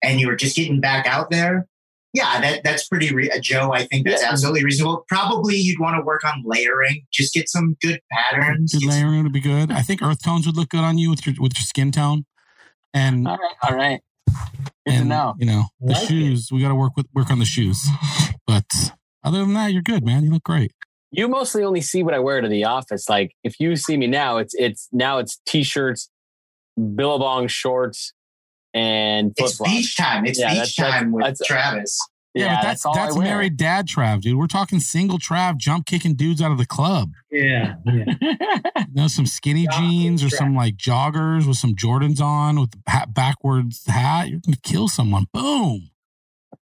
[0.02, 1.66] and you were just getting back out there,
[2.14, 3.14] yeah, that that's pretty.
[3.14, 4.30] Re- uh, Joe, I think that's yeah.
[4.30, 5.04] absolutely reasonable.
[5.08, 7.02] Probably you'd want to work on layering.
[7.12, 8.72] Just get some good patterns.
[8.72, 9.70] Good layering would be good.
[9.70, 12.24] I think earth tones would look good on you with your with your skin tone.
[12.94, 14.00] And all right, all right.
[14.26, 15.34] Good and, to know.
[15.38, 16.48] You know the like shoes.
[16.50, 16.54] It.
[16.54, 17.86] We got to work with work on the shoes,
[18.46, 18.64] but
[19.22, 20.24] other than that, you're good, man.
[20.24, 20.72] You look great.
[21.10, 23.08] You mostly only see what I wear to the office.
[23.08, 26.08] Like if you see me now, it's it's now it's t-shirts,
[26.94, 28.14] billabong shorts,
[28.74, 30.26] and it's beach time.
[30.26, 31.98] It's yeah, beach that's, time with that's, Travis.
[32.34, 34.38] Yeah, yeah, but that's that's, that's married dad Trav, dude.
[34.38, 37.12] We're talking single Trav, jump kicking dudes out of the club.
[37.30, 38.04] Yeah, yeah.
[38.20, 42.78] you know, some skinny jeans or some like joggers with some Jordans on with the
[42.86, 44.28] hat, backwards hat.
[44.28, 45.26] You're gonna kill someone.
[45.32, 45.90] Boom.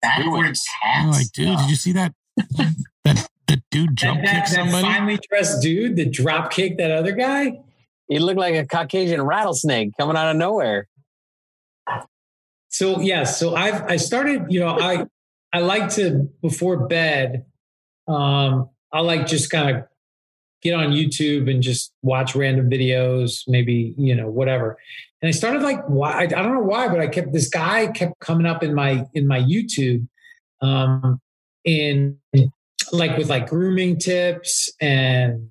[0.00, 1.10] Backwards hat.
[1.10, 2.14] Like, dude, did you see that
[3.04, 4.82] that, that dude jump that, kicked that somebody.
[4.82, 7.58] finely dressed dude that drop kicked that other guy.
[8.08, 10.86] He looked like a Caucasian rattlesnake coming out of nowhere.
[12.76, 15.06] So yeah, so I've I started, you know, I
[15.50, 17.46] I like to before bed,
[18.06, 19.84] um, I like just kind of
[20.60, 24.76] get on YouTube and just watch random videos, maybe, you know, whatever.
[25.22, 28.18] And I started like why I don't know why, but I kept this guy kept
[28.20, 30.06] coming up in my in my YouTube
[30.60, 31.18] um
[31.64, 32.18] in
[32.92, 35.48] like with like grooming tips and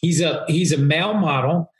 [0.00, 1.70] he's a he's a male model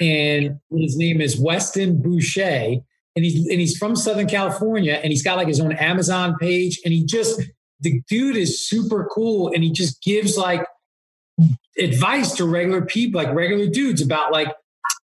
[0.00, 2.80] and his name is Weston Boucher
[3.16, 6.80] and he's and he's from Southern California, and he's got like his own Amazon page,
[6.84, 7.42] and he just
[7.80, 10.64] the dude is super cool, and he just gives like
[11.78, 14.52] advice to regular people, like regular dudes, about like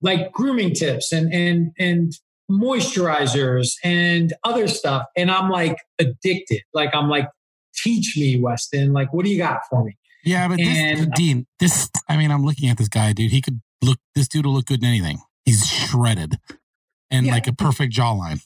[0.01, 2.13] like grooming tips and and and
[2.51, 6.63] moisturizers and other stuff, and I'm like addicted.
[6.75, 7.29] Like I'm like,
[7.75, 8.93] teach me, Weston.
[8.93, 9.97] Like, what do you got for me?
[10.25, 13.33] Yeah, but this, Dean, this, I mean, I'm looking at this guy, dude.
[13.33, 15.19] He could look, this dude will look good in anything.
[15.45, 16.39] He's shredded
[17.13, 17.33] and Yeah.
[17.33, 18.41] like a perfect jawline.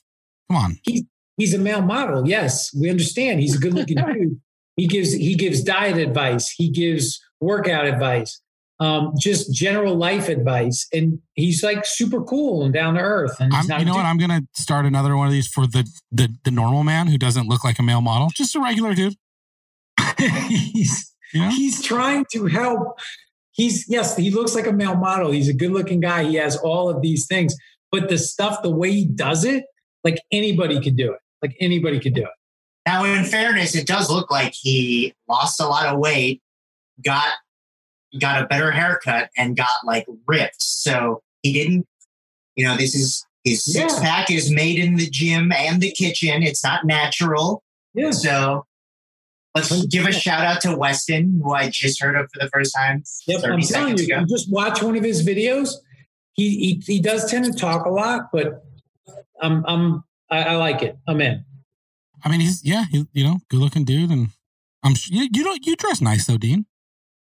[0.50, 0.78] Come on.
[0.82, 1.04] He's
[1.36, 2.28] he's a male model.
[2.28, 3.40] Yes, we understand.
[3.40, 4.40] He's a good looking dude.
[4.76, 6.50] He gives he gives diet advice.
[6.50, 8.42] He gives workout advice.
[8.78, 13.34] Um, just general life advice, and he's like super cool and down to earth.
[13.40, 14.04] And you know what?
[14.04, 17.16] I'm going to start another one of these for the, the, the normal man who
[17.16, 19.14] doesn't look like a male model, just a regular dude.
[20.18, 21.48] he's know?
[21.48, 22.98] he's trying to help.
[23.52, 25.30] He's yes, he looks like a male model.
[25.30, 26.24] He's a good looking guy.
[26.24, 27.56] He has all of these things,
[27.92, 29.64] but the stuff, the way he does it,
[30.04, 31.20] like anybody could do it.
[31.42, 32.28] Like anybody could do it.
[32.86, 36.40] Now, in fairness, it does look like he lost a lot of weight,
[37.04, 37.32] got
[38.20, 40.62] got a better haircut, and got like ripped.
[40.62, 41.86] So he didn't,
[42.54, 44.00] you know, this is his six Yeah.
[44.02, 46.42] pack is made in the gym and the kitchen.
[46.42, 47.62] It's not natural.
[47.94, 48.12] Yeah.
[48.12, 48.64] So
[49.54, 52.74] let's give a shout out to Weston, who I just heard of for the first
[52.76, 54.24] time Yep, 30 I'm telling you, ago.
[54.28, 55.70] just watch one of his videos.
[56.36, 58.64] He he, he does tend to talk a lot, but
[59.40, 60.98] I'm I'm I, I like it.
[61.08, 61.44] I'm in.
[62.24, 64.10] I mean, he's, yeah, he, you know, good looking dude.
[64.10, 64.28] And
[64.82, 66.66] I'm, you, you don't, you dress nice though, Dean.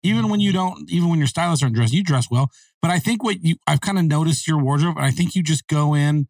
[0.03, 0.59] Even when you mm-hmm.
[0.59, 2.51] don't, even when your stylists aren't dressed, you dress well.
[2.81, 5.43] But I think what you, I've kind of noticed your wardrobe, and I think you
[5.43, 6.27] just go in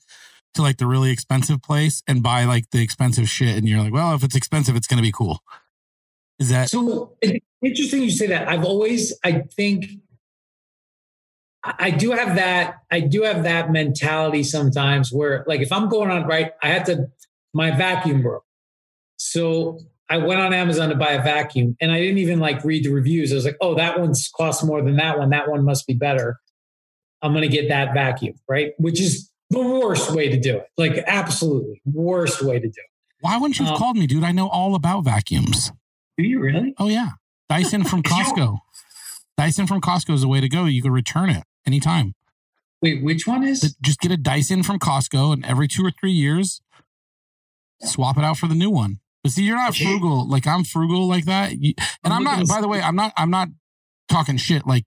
[0.54, 3.92] to like the really expensive place and buy like the expensive shit, and you're like,
[3.92, 5.40] well, if it's expensive, it's gonna be cool.
[6.38, 7.16] Is that So
[7.62, 8.48] interesting you say that.
[8.48, 9.86] I've always I think
[11.64, 16.10] I do have that I do have that mentality sometimes where like if I'm going
[16.10, 17.06] on right, I had to
[17.54, 18.44] my vacuum broke.
[19.16, 19.78] So
[20.08, 22.90] I went on Amazon to buy a vacuum and I didn't even like read the
[22.90, 23.32] reviews.
[23.32, 25.30] I was like, oh, that one's cost more than that one.
[25.30, 26.38] That one must be better.
[27.22, 28.72] I'm gonna get that vacuum, right?
[28.78, 30.66] Which is the worst way to do it.
[30.76, 32.90] Like absolutely worst way to do it.
[33.20, 34.24] why wouldn't you have Um, called me, dude?
[34.24, 35.70] I know all about vacuums.
[36.18, 36.74] Do you really?
[36.78, 37.10] Oh yeah,
[37.48, 38.58] Dyson from Costco.
[39.42, 40.66] Dyson from Costco is the way to go.
[40.66, 42.14] You can return it anytime.
[42.80, 43.74] Wait, which one is?
[43.82, 46.60] Just get a Dyson from Costco, and every two or three years,
[47.80, 49.00] swap it out for the new one.
[49.24, 51.52] But see, you're not frugal like I'm frugal like that.
[51.52, 51.74] And
[52.04, 52.46] I'm not.
[52.46, 53.12] By the way, I'm not.
[53.16, 53.48] I'm not
[54.08, 54.64] talking shit.
[54.64, 54.84] Like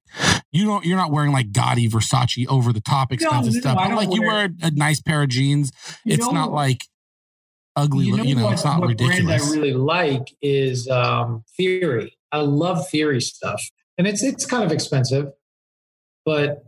[0.54, 0.86] you don't.
[0.86, 3.78] You're not wearing like gaudy Versace over the top expensive no, stuff.
[3.78, 5.74] I But don't like you wear- wear a nice pair of jeans.
[6.06, 6.86] You it's not like
[7.76, 8.06] ugly.
[8.06, 9.26] You know, what, it's not what ridiculous.
[9.26, 12.18] brand I really like is um, Theory.
[12.32, 13.62] I love Theory stuff,
[13.98, 15.32] and it's it's kind of expensive,
[16.26, 16.64] but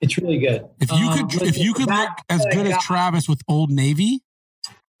[0.00, 0.66] it's really good.
[0.80, 3.70] If you Um, could, like if you could look as good as Travis with Old
[3.70, 4.20] Navy,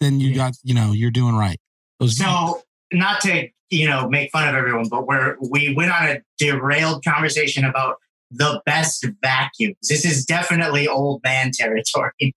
[0.00, 1.58] then you got, you know, you're doing right.
[2.00, 2.62] Those So,
[2.92, 7.04] not to you know make fun of everyone, but we're we went on a derailed
[7.04, 7.96] conversation about
[8.30, 9.76] the best vacuums.
[9.88, 12.12] This is definitely old man territory.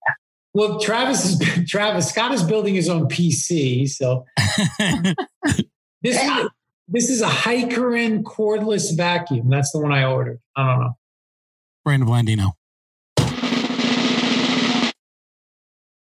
[0.51, 4.25] Well, Travis is Travis Scott is building his own PC, so
[6.01, 6.49] this is
[6.91, 9.49] this is a Hykerin cordless vacuum.
[9.49, 10.39] That's the one I ordered.
[10.55, 10.93] I don't know.
[11.85, 12.51] Brandon Blandino.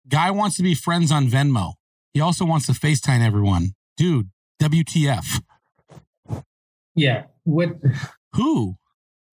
[0.08, 1.74] Guy wants to be friends on Venmo.
[2.14, 3.74] He also wants to FaceTime everyone.
[3.96, 4.30] Dude,
[4.60, 5.42] WTF?
[6.94, 7.24] Yeah.
[7.44, 7.76] What?
[8.34, 8.76] Who?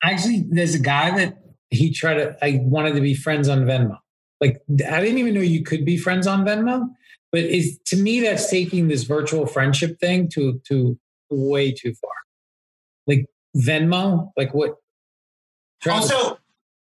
[0.04, 1.38] Actually, there's a guy that
[1.70, 2.38] he tried to.
[2.44, 3.98] I wanted to be friends on Venmo.
[4.40, 6.90] Like I didn't even know you could be friends on Venmo.
[7.32, 10.98] But is to me that's taking this virtual friendship thing to to
[11.30, 12.12] way too far.
[13.06, 13.26] Like
[13.56, 14.76] Venmo, like what?
[15.82, 16.38] Travis- Also,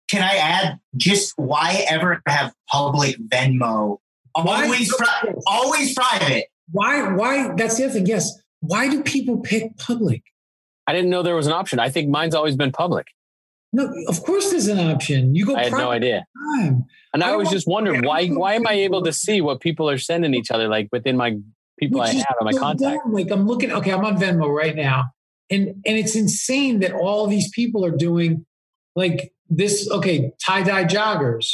[0.10, 3.98] can I add just why ever have public Venmo?
[4.36, 6.46] Always, pri- always private.
[6.72, 7.14] Why?
[7.14, 7.54] Why?
[7.56, 8.06] That's the other thing.
[8.08, 8.32] Yes.
[8.62, 10.24] Why do people pick public?
[10.88, 11.80] I didn't know there was an option.
[11.80, 13.08] I think mine's always been public.
[13.72, 15.34] No, of course there's an option.
[15.36, 15.56] You go.
[15.56, 16.26] I had no idea.
[16.58, 16.86] Time.
[17.14, 19.90] And I, I was just wondering why why am I able to see what people
[19.90, 21.38] are sending each other like within my
[21.88, 23.04] people I have in my so contact.
[23.04, 23.14] dumb.
[23.14, 25.06] Like I'm looking, okay, I'm on Venmo right now.
[25.50, 28.46] And and it's insane that all these people are doing
[28.96, 31.46] like this, okay, tie-dye joggers,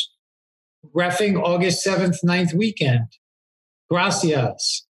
[0.96, 3.08] refing August 7th, 9th weekend.
[3.90, 4.86] Gracias.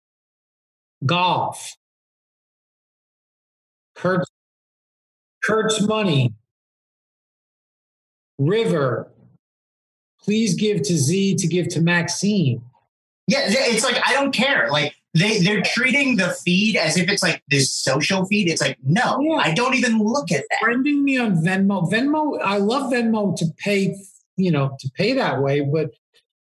[1.05, 1.75] Golf.
[3.95, 4.31] Kurt's,
[5.45, 6.35] Kurt's money.
[8.39, 9.11] River.
[10.23, 12.63] Please give to Z to give to Maxine.
[13.27, 14.71] Yeah, it's like I don't care.
[14.71, 18.49] Like they they're treating the feed as if it's like this social feed.
[18.51, 19.37] It's like no, Yeah.
[19.37, 20.61] I don't even look at that.
[20.63, 21.91] friending me on Venmo.
[21.91, 23.97] Venmo, I love Venmo to pay,
[24.37, 25.91] you know, to pay that way, but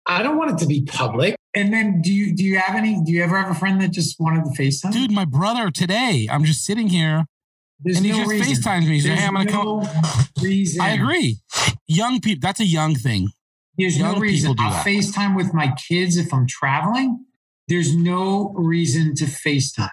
[0.07, 1.35] I don't want it to be public.
[1.53, 3.91] And then do you do you have any do you ever have a friend that
[3.91, 4.91] just wanted to FaceTime?
[4.93, 7.25] Dude, my brother today, I'm just sitting here
[7.83, 8.55] There's and he no just reason.
[8.63, 8.93] FaceTimes me.
[8.95, 10.25] He's like, hey, I'm going to no come.
[10.43, 10.81] reason.
[10.81, 11.37] I agree.
[11.87, 13.29] Young people, that's a young thing.
[13.77, 14.51] There's Young no reason.
[14.51, 14.85] people do I'll that.
[14.85, 17.25] FaceTime with my kids if I'm traveling.
[17.67, 19.89] There's no reason to FaceTime.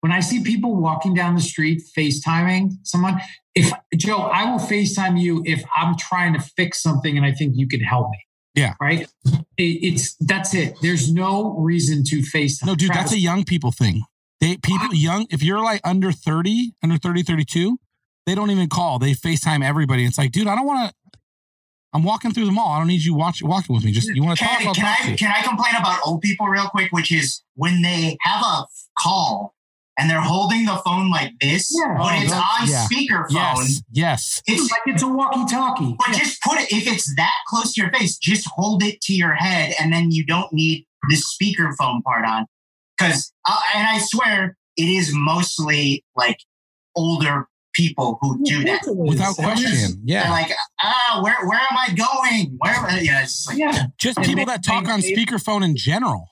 [0.00, 3.20] When I see people walking down the street FaceTiming someone,
[3.54, 7.54] if Joe, I will FaceTime you if I'm trying to fix something and I think
[7.56, 8.18] you can help me.
[8.54, 8.74] Yeah.
[8.80, 9.08] Right?
[9.56, 10.76] It, it's that's it.
[10.82, 12.66] There's no reason to FaceTime.
[12.66, 14.02] No, dude, Travis, that's a young people thing.
[14.40, 17.78] They people young, if you're like under 30, under 30, 32,
[18.26, 18.98] they don't even call.
[18.98, 20.04] They FaceTime everybody.
[20.04, 21.18] It's like, dude, I don't want to.
[21.94, 22.72] I'm walking through the mall.
[22.72, 23.92] I don't need you watch, walking with me.
[23.92, 24.58] Just you want to talk?
[24.58, 25.16] Can, I'll can talk to I you.
[25.16, 26.90] can I complain about old people real quick?
[26.90, 28.64] Which is when they have a
[28.98, 29.54] call
[29.96, 31.94] and they're holding the phone like this, Yeah.
[31.96, 32.86] but Oh, it's on yeah.
[32.90, 33.30] speakerphone.
[33.30, 34.42] Yes, yes.
[34.46, 35.94] It's like it's a walkie-talkie.
[35.96, 39.14] But just put it if it's that close to your face, just hold it to
[39.14, 42.46] your head, and then you don't need the speakerphone part on.
[42.98, 46.38] Because uh, and I swear it is mostly like
[46.96, 48.82] older people who do that.
[48.86, 50.02] Without They're question.
[50.04, 50.30] They're Yeah.
[50.30, 50.50] like,
[50.82, 52.56] ah, where where am I going?
[52.58, 53.02] Where?
[53.02, 53.86] Yeah, it's just like, Yeah.
[53.98, 56.28] Just people they- that talk they- on they- speakerphone in general.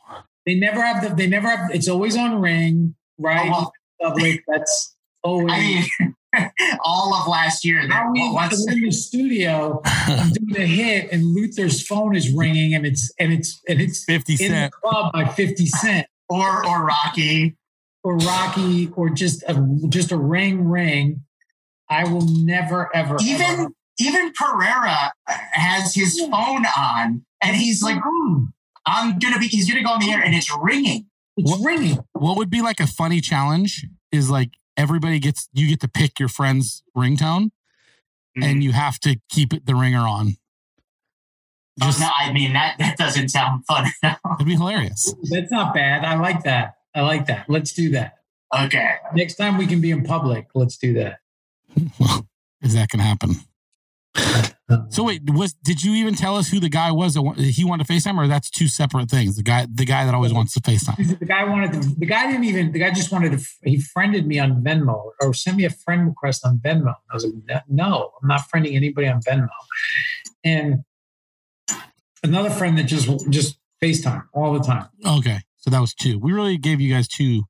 [0.46, 1.14] They never have the.
[1.14, 1.70] They never have.
[1.72, 3.48] It's always on ring, right?
[3.48, 3.70] Oh,
[4.00, 4.12] well.
[4.14, 4.42] Public.
[4.48, 5.52] That's always.
[5.52, 6.14] I mean,
[6.84, 7.86] all of last year.
[7.88, 12.32] How we once, we're in the studio, I'm doing a hit, and Luther's phone is
[12.32, 14.72] ringing, and it's and it's and it's 50 in Cent.
[14.72, 17.56] the club by Fifty Cent or or Rocky.
[18.04, 19.54] or Rocky or just a
[19.88, 21.22] just a ring ring.
[21.92, 25.12] I will never ever ever- Even even Pereira
[25.52, 28.46] has his phone on, and he's like, Hmm.
[28.86, 29.46] I'm gonna be.
[29.48, 31.06] He's gonna go on the air, and it's ringing.
[31.36, 31.98] it's What- ringing.
[32.12, 36.18] What would be like a funny challenge is like everybody gets you get to pick
[36.18, 37.50] your friend's ringtone
[38.36, 38.42] Mm-hmm.
[38.44, 40.36] and you have to keep it the ringer on.
[41.80, 43.90] Just, Oh, no, I mean that that doesn't sound fun.
[44.02, 45.14] It'd be hilarious.
[45.30, 46.04] That's not bad.
[46.04, 46.76] I like that.
[46.94, 47.48] I like that.
[47.48, 48.14] Let's do that.
[48.58, 48.94] okay.
[49.14, 50.48] Next time we can be in public.
[50.54, 51.18] Let's do that.
[51.98, 52.26] Well,
[52.62, 53.36] is that gonna happen?
[54.68, 57.64] Uh, so wait, was did you even tell us who the guy was that he
[57.64, 59.36] wanted to FaceTime, or that's two separate things?
[59.36, 61.18] The guy, the guy that always wants to FaceTime.
[61.18, 64.26] The guy wanted to, the guy didn't even, the guy just wanted to, he friended
[64.26, 66.94] me on Venmo or sent me a friend request on Venmo.
[67.10, 69.48] I was like, no, I'm not friending anybody on Venmo.
[70.44, 70.84] And
[72.22, 74.88] another friend that just, just FaceTime all the time.
[75.06, 76.18] Okay, so that was two.
[76.18, 77.44] We really gave you guys two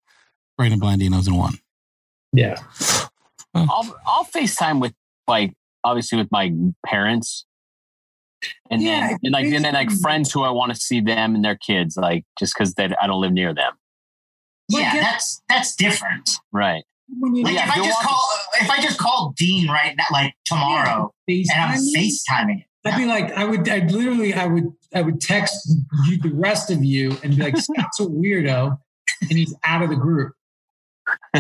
[0.57, 1.55] Brandon Blandinos in one.
[2.33, 2.57] Yeah.
[3.55, 3.65] Hmm.
[3.71, 4.95] I'll I'll FaceTime with
[5.27, 5.53] like
[5.85, 6.53] obviously with my
[6.87, 7.45] parents.
[8.71, 11.35] And Yeah, then and like and then like friends who I want to see them
[11.35, 13.73] and their kids, like just because they I don't live near them.
[14.69, 16.31] Yeah, that's that's different.
[16.53, 16.83] Right.
[17.21, 20.35] Like Yeah, if I just walking- call if I just call Dean right now, like
[20.45, 22.67] tomorrow, and I'm FaceTiming it.
[22.85, 25.55] I'd be like, I would, I'd literally, I would, I would text
[26.09, 28.77] you, the rest of you and be like, Scott's a weirdo
[29.21, 30.33] and he's out of the group.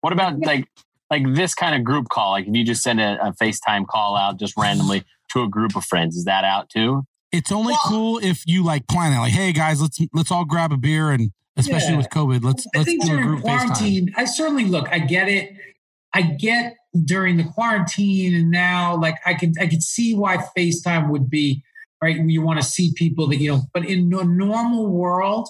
[0.00, 0.66] what about like
[1.10, 2.32] like this kind of group call?
[2.32, 5.76] Like if you just send a, a FaceTime call out just randomly to a group
[5.76, 7.04] of friends, is that out too?
[7.32, 9.18] It's only Well- cool if you like plan it.
[9.18, 11.96] Like, hey guys, let's let's all grab a beer, and especially Yeah.
[11.98, 13.44] with COVID, let's I let's think do a during group FaceTime.
[13.44, 14.88] quarantine, I certainly look.
[14.90, 15.52] I get it.
[16.14, 21.10] I get during the quarantine, and now like I can I could see why FaceTime
[21.10, 21.62] would be
[22.02, 22.16] right.
[22.18, 25.48] You want to see people that you know, but in a normal world,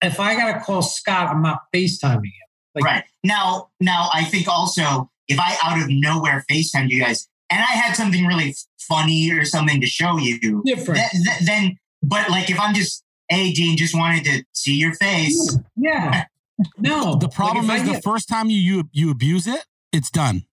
[0.00, 2.43] if I got to call Scott, I'm not FaceTiming him.
[2.74, 7.28] Like, right now, now I think also if I out of nowhere FaceTime you guys,
[7.50, 11.00] and I had something really funny or something to show you, Different.
[11.12, 14.94] th- th- then but like if I'm just hey Dean, just wanted to see your
[14.94, 15.58] face.
[15.76, 16.24] Yeah.
[16.78, 17.16] No.
[17.16, 20.08] The problem Like, is I the get- first time you, you you abuse it, it's
[20.08, 20.44] done.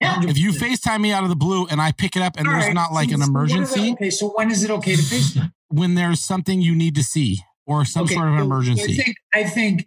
[0.00, 0.20] Yeah.
[0.24, 2.54] If you FaceTime me out of the blue and I pick it up and All
[2.54, 4.64] there's right, not like so- an so when is it emergency, okay, so when is
[4.64, 5.52] it okay to FaceTime?
[5.68, 8.46] when there's something you need to see or some Okay, sort of an so- so
[8.46, 8.82] emergency.
[8.92, 9.86] I think, I think,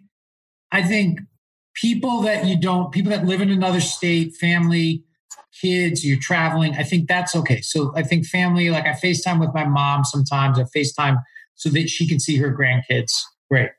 [0.70, 1.20] I think
[1.74, 5.04] people that you don't, people that live in another state, family,
[5.60, 6.74] kids, you're traveling.
[6.74, 7.60] I think that's okay.
[7.60, 10.58] So I think family, like I FaceTime with my mom sometimes.
[10.58, 11.22] I FaceTime
[11.54, 13.22] so that she can see her grandkids.
[13.50, 13.70] Right.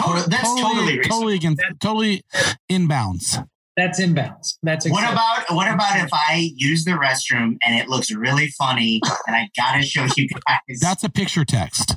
[0.00, 1.08] Totally, that's totally reasonable.
[1.08, 2.22] totally against, totally
[2.70, 3.46] inbounds.
[3.76, 4.58] That's inbounds.
[4.62, 9.00] That's What about what about if I use the restroom and it looks really funny
[9.26, 10.80] and I gotta show you guys?
[10.80, 11.96] That's a picture text.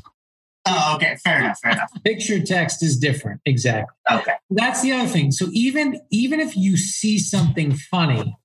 [0.65, 1.91] Oh, okay, fair enough, fair enough.
[2.03, 3.41] picture text is different?
[3.45, 3.95] Exactly.
[4.11, 5.31] Okay, That's the other thing.
[5.31, 8.37] So even even if you see something funny,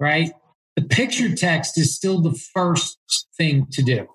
[0.00, 0.32] right?
[0.76, 2.98] The picture text is still the first
[3.36, 4.06] thing to do.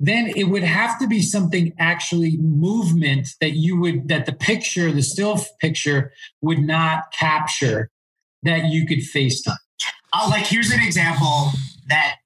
[0.00, 4.90] Then it would have to be something actually movement that you would that the picture,
[4.90, 7.90] the still picture would not capture
[8.42, 9.56] that you could FaceTime.
[10.12, 11.50] uh, like here's an example
[11.88, 12.16] that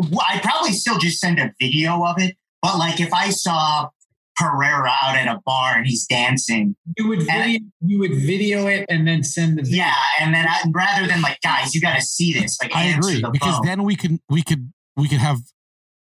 [0.00, 3.90] I'd probably still just send a video of it, but like if I saw
[4.36, 8.86] Pereira out at a bar and he's dancing, You would video, you would video it
[8.88, 9.78] and then send the video.
[9.84, 12.84] yeah, and then I, rather than like guys, you got to see this, like I
[12.86, 13.66] agree the because phone.
[13.66, 15.38] then we could we could we could have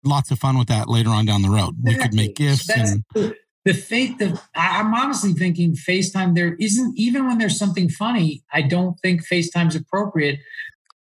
[0.05, 1.77] lots of fun with that later on down the road.
[1.83, 3.35] We could make gifts That's and the,
[3.65, 4.19] the fake.
[4.19, 6.35] The I- I'm honestly thinking FaceTime.
[6.35, 8.43] There isn't even when there's something funny.
[8.53, 10.41] I don't think FaceTime's appropriate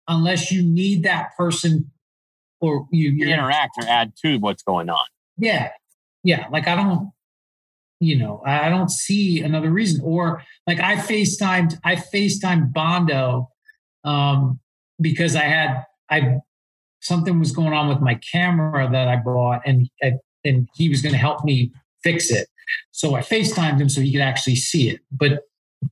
[0.08, 1.92] unless you need that person
[2.62, 5.06] or you You you're interact or add to what's going on.
[5.38, 5.72] Yeah,
[6.28, 6.48] yeah.
[6.52, 7.12] Like I don't,
[8.02, 10.02] you know, I don't see another reason.
[10.04, 13.50] Or like I FaceTimed, I FaceTimed Bondo
[14.04, 14.60] um,
[15.00, 16.40] because I had I
[17.02, 19.90] something was going on with my camera that I bought, and
[20.44, 21.72] and he was going to help me
[22.04, 22.50] fix it.
[22.92, 25.00] So I FaceTimed him so he could actually see it.
[25.10, 25.44] But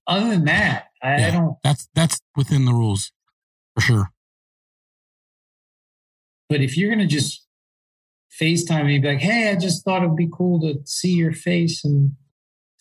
[0.05, 1.55] other than that, I, I don't.
[1.63, 3.13] that's that's within the rules
[3.73, 4.11] for sure.
[6.49, 7.44] But if you're going to just
[8.39, 11.85] FaceTime me, be like, hey, I just thought it'd be cool to see your face
[11.85, 12.11] and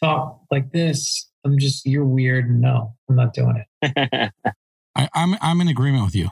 [0.02, 1.30] talk like this.
[1.44, 2.50] I'm just, you're weird.
[2.60, 4.32] No, I'm not doing it.
[4.96, 6.28] I, I'm I'm in agreement with you.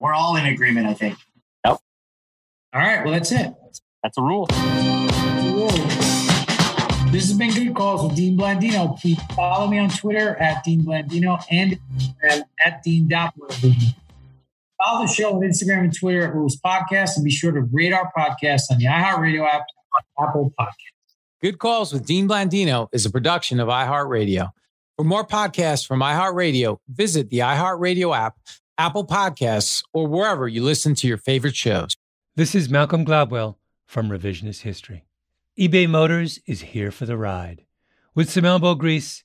[0.00, 1.18] We're all in agreement, I think.
[1.64, 1.78] Yep.
[2.72, 3.04] All right.
[3.04, 3.54] Well, that's it.
[4.02, 4.46] That's a rule.
[7.10, 8.98] This has been Good Calls with Dean Blandino.
[8.98, 13.94] Please follow me on Twitter at Dean Blandino and Instagram at Dean.Blandino.
[14.82, 17.92] Follow the show on Instagram and Twitter at Rules Podcast and be sure to rate
[17.92, 20.74] our podcast on the iHeartRadio app on Apple Podcast.
[21.42, 24.50] Good Calls with Dean Blandino is a production of iHeartRadio.
[24.96, 28.36] For more podcasts from iHeartRadio, visit the iHeartRadio app,
[28.78, 31.94] Apple Podcasts, or wherever you listen to your favorite shows.
[32.36, 35.04] This is Malcolm Gladwell from Revisionist History.
[35.58, 37.66] eBay Motors is here for the ride.
[38.14, 39.24] With some elbow grease,